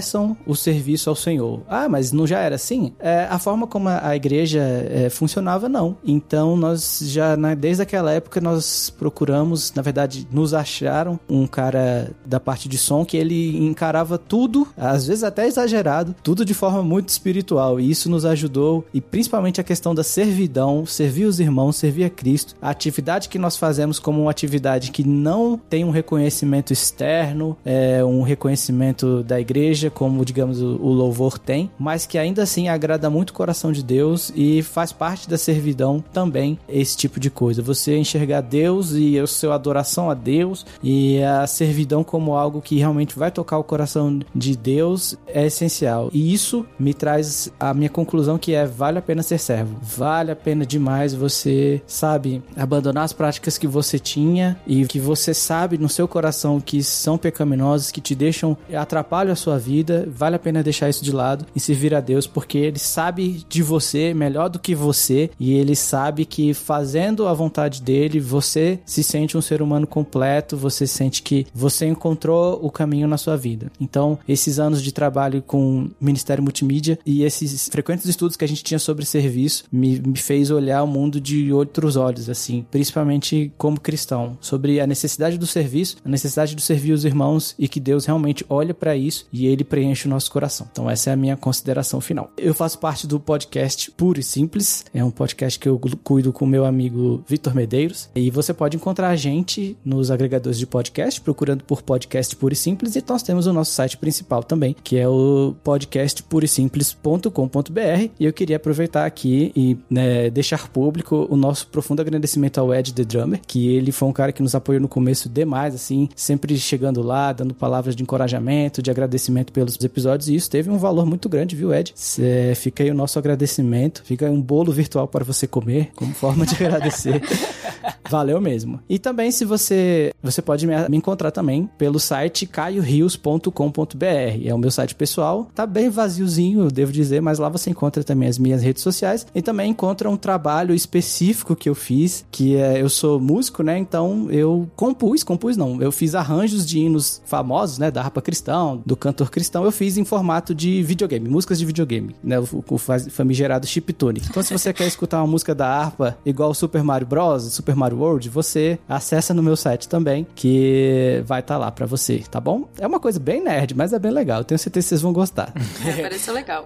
[0.45, 1.61] o serviço ao Senhor.
[1.67, 2.93] Ah, mas não já era assim?
[2.99, 5.97] É, a forma como a igreja é, funcionava, não.
[6.05, 12.11] Então nós já, né, desde aquela época, nós procuramos, na verdade, nos acharam um cara
[12.25, 16.83] da parte de som que ele encarava tudo, às vezes até exagerado, tudo de forma
[16.83, 17.79] muito espiritual.
[17.79, 22.09] E isso nos ajudou, e principalmente a questão da servidão, servir os irmãos, servir a
[22.09, 22.55] Cristo.
[22.61, 28.03] A atividade que nós fazemos como uma atividade que não tem um reconhecimento externo, é,
[28.03, 33.09] um reconhecimento da igreja, como digamos o, o louvor tem, mas que ainda assim agrada
[33.09, 37.61] muito o coração de Deus e faz parte da servidão também esse tipo de coisa.
[37.61, 42.77] Você enxergar Deus e a sua adoração a Deus e a servidão como algo que
[42.77, 46.09] realmente vai tocar o coração de Deus é essencial.
[46.13, 49.77] E isso me traz a minha conclusão que é vale a pena ser servo.
[49.81, 55.33] Vale a pena demais você, sabe, abandonar as práticas que você tinha e que você
[55.33, 59.74] sabe no seu coração que são pecaminosas, que te deixam atrapalham a sua vida.
[60.07, 63.61] Vale a pena deixar isso de lado e servir a Deus porque ele sabe de
[63.63, 69.03] você melhor do que você e ele sabe que fazendo a vontade dele, você se
[69.03, 73.71] sente um ser humano completo, você sente que você encontrou o caminho na sua vida.
[73.79, 78.63] Então, esses anos de trabalho com Ministério Multimídia e esses frequentes estudos que a gente
[78.63, 83.79] tinha sobre serviço me, me fez olhar o mundo de outros olhos, assim, principalmente como
[83.79, 88.05] cristão, sobre a necessidade do serviço, a necessidade de servir os irmãos e que Deus
[88.05, 90.65] realmente olha para isso e ele preenche o nosso coração.
[90.71, 92.31] Então essa é a minha consideração final.
[92.37, 96.45] Eu faço parte do podcast Puro e Simples, é um podcast que eu cuido com
[96.45, 101.63] meu amigo Vitor Medeiros, e você pode encontrar a gente nos agregadores de podcast, procurando
[101.63, 105.07] por podcast Puro e Simples, e nós temos o nosso site principal também, que é
[105.07, 112.59] o podcastpurisimples.com.br, e eu queria aproveitar aqui e né, deixar público o nosso profundo agradecimento
[112.59, 115.75] ao Ed The Drummer, que ele foi um cara que nos apoiou no começo demais,
[115.75, 120.69] assim, sempre chegando lá, dando palavras de encorajamento, de agradecimento pelos episódios, e isso teve
[120.69, 121.93] um valor muito grande, viu, Ed?
[121.95, 126.13] Cê, fica aí o nosso agradecimento, fica aí um bolo virtual para você comer, como
[126.13, 127.21] forma de agradecer.
[128.09, 128.79] Valeu mesmo.
[128.89, 130.11] E também, se você.
[130.21, 134.43] Você pode me encontrar também pelo site caiorios.com.br.
[134.43, 135.49] É o meu site pessoal.
[135.55, 139.25] Tá bem vaziozinho, devo dizer, mas lá você encontra também as minhas redes sociais.
[139.33, 142.81] E também encontra um trabalho específico que eu fiz, que é.
[142.81, 143.77] Eu sou músico, né?
[143.77, 145.81] Então eu compus, compus não.
[145.81, 147.89] Eu fiz arranjos de hinos famosos, né?
[147.89, 149.44] Da harpa cristão, do cantor cristão.
[149.63, 152.39] Eu fiz em formato de videogame, músicas de videogame, né?
[152.39, 154.21] O, o famigerado chiptune.
[154.29, 157.99] Então, se você quer escutar uma música da harpa igual Super Mario Bros, Super Mario
[157.99, 162.39] World, você acessa no meu site também, que vai estar tá lá para você, tá
[162.39, 162.67] bom?
[162.79, 164.39] É uma coisa bem nerd, mas é bem legal.
[164.39, 165.53] Eu tenho certeza que vocês vão gostar.
[165.85, 166.65] É, pareceu legal.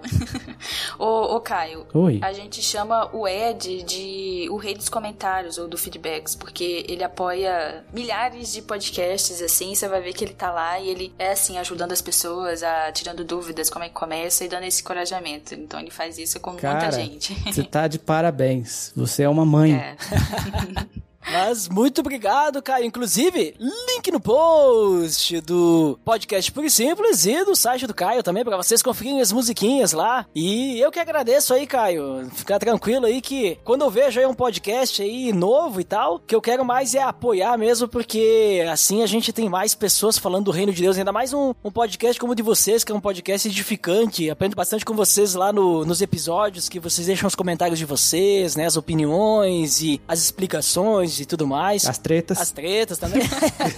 [0.98, 1.86] ô, ô, Caio.
[1.92, 2.20] Oi.
[2.22, 7.04] A gente chama o Ed de o rei dos comentários ou do feedbacks, porque ele
[7.04, 11.32] apoia milhares de podcasts, assim, você vai ver que ele tá lá e ele é,
[11.32, 15.54] assim, ajudando as pessoas, a tirando dúvidas, como é que começa e dando esse encorajamento.
[15.54, 17.34] Então ele faz isso com Cara, muita gente.
[17.52, 18.92] Você tá de parabéns.
[18.96, 19.74] Você é uma mãe.
[19.74, 19.96] É.
[21.26, 22.84] Mas muito obrigado, Caio.
[22.84, 28.44] Inclusive, link no post do podcast Puro e Simples e do site do Caio também,
[28.44, 30.26] para vocês conferirem as musiquinhas lá.
[30.34, 32.28] E eu que agradeço aí, Caio.
[32.32, 36.34] Ficar tranquilo aí que quando eu vejo aí um podcast aí novo e tal, que
[36.34, 40.50] eu quero mais é apoiar mesmo, porque assim a gente tem mais pessoas falando do
[40.50, 43.00] reino de Deus, ainda mais um, um podcast como o de vocês, que é um
[43.00, 44.30] podcast edificante.
[44.30, 48.56] Aprendo bastante com vocês lá no, nos episódios, que vocês deixam os comentários de vocês,
[48.56, 51.86] né, as opiniões e as explicações e tudo mais.
[51.86, 52.40] As tretas.
[52.40, 53.22] As tretas também.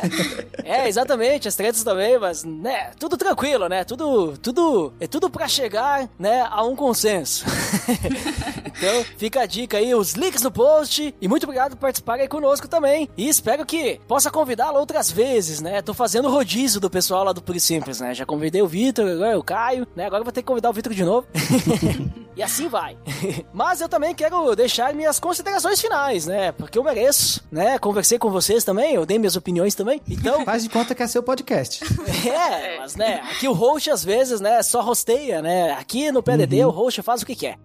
[0.64, 3.84] é, exatamente, as tretas também, mas, né, tudo tranquilo, né?
[3.84, 7.44] Tudo, tudo, é tudo para chegar, né, a um consenso.
[8.66, 12.28] então, fica a dica aí, os links no post e muito obrigado por participar aí
[12.28, 13.08] conosco também.
[13.16, 15.80] E espero que possa convidá-lo outras vezes, né?
[15.82, 18.14] Tô fazendo rodízio do pessoal lá do Puri Simples, né?
[18.14, 20.06] Já convidei o Vitor, agora o Caio, né?
[20.06, 21.26] Agora vou ter que convidar o Vitor de novo.
[22.36, 22.96] e assim vai.
[23.52, 26.52] Mas eu também quero deixar minhas considerações finais, né?
[26.52, 27.78] Porque eu mereço, né?
[27.78, 30.00] Conversei com vocês também, eu dei minhas opiniões também.
[30.08, 30.44] Então.
[30.46, 31.82] Faz de conta que é seu podcast.
[32.28, 33.22] é, mas né?
[33.30, 34.62] Aqui o host às vezes, né?
[34.62, 35.72] Só rosteia, né?
[35.72, 36.70] Aqui no PDD uhum.
[36.70, 37.58] o host faz o que quer.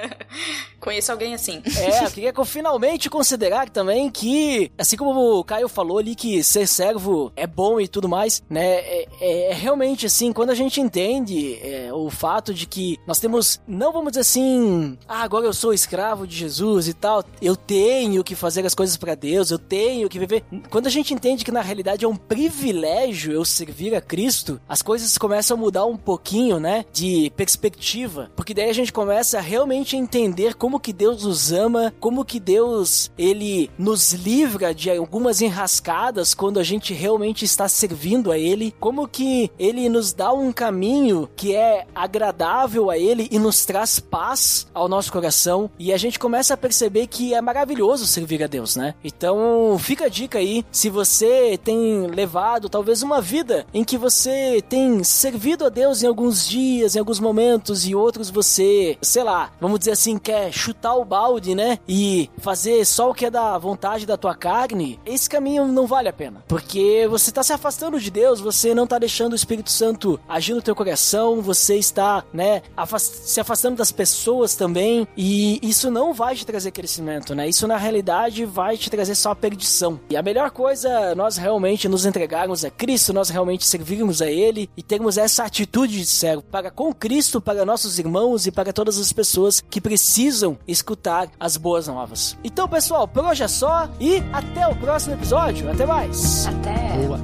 [0.80, 1.62] Conheço alguém assim.
[1.78, 6.66] É, eu queria finalmente considerar também que, assim como o Caio falou ali, que ser
[6.66, 8.66] servo é bom e tudo mais, né?
[8.66, 13.18] É, é, é realmente assim, quando a gente entende é, o fato de que nós
[13.18, 17.56] temos, não vamos dizer assim, ah, agora eu sou escravo de Jesus e tal, eu
[17.56, 20.44] tenho que fazer as coisas para Deus, eu tenho que viver.
[20.70, 24.82] Quando a gente entende que na realidade é um privilégio eu servir a Cristo, as
[24.82, 26.84] coisas começam a mudar um pouquinho, né?
[26.92, 31.94] De perspectiva, porque daí a gente começa a realmente entender como que Deus nos ama,
[32.00, 38.30] como que Deus ele nos livra de algumas enrascadas quando a gente realmente está servindo
[38.30, 43.38] a ele, como que ele nos dá um caminho que é agradável a ele e
[43.38, 48.06] nos traz paz ao nosso coração e a gente começa a perceber que é maravilhoso
[48.06, 48.94] servir a Deus, né?
[49.04, 54.62] Então, fica a dica aí, se você tem levado talvez uma vida em que você
[54.68, 59.50] tem servido a Deus em alguns dias, em alguns momentos e outros você, sei lá,
[59.60, 61.78] vamos dizer assim, quer chutar o balde, né?
[61.88, 66.08] E fazer só o que é da vontade da tua carne, esse caminho não vale
[66.08, 66.42] a pena.
[66.48, 70.54] Porque você está se afastando de Deus, você não está deixando o Espírito Santo agir
[70.54, 76.12] no teu coração, você está, né, afast se afastando das pessoas também, e isso não
[76.12, 77.48] vai te trazer crescimento, né?
[77.48, 79.98] Isso na realidade vai te trazer só perdição.
[80.08, 84.70] E a melhor coisa nós realmente nos entregarmos a Cristo, nós realmente servirmos a Ele
[84.76, 88.96] e termos essa atitude de servo para com Cristo, para nossos irmãos e para todas
[88.98, 92.36] as pessoas que precisam escutar as boas novas.
[92.44, 95.68] Então, pessoal, por hoje é só e até o próximo episódio.
[95.68, 96.46] Até mais.
[96.46, 96.96] Até.
[97.06, 97.18] Boa.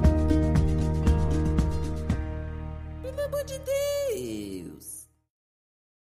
[3.01, 3.90] Pelo amor de Deus.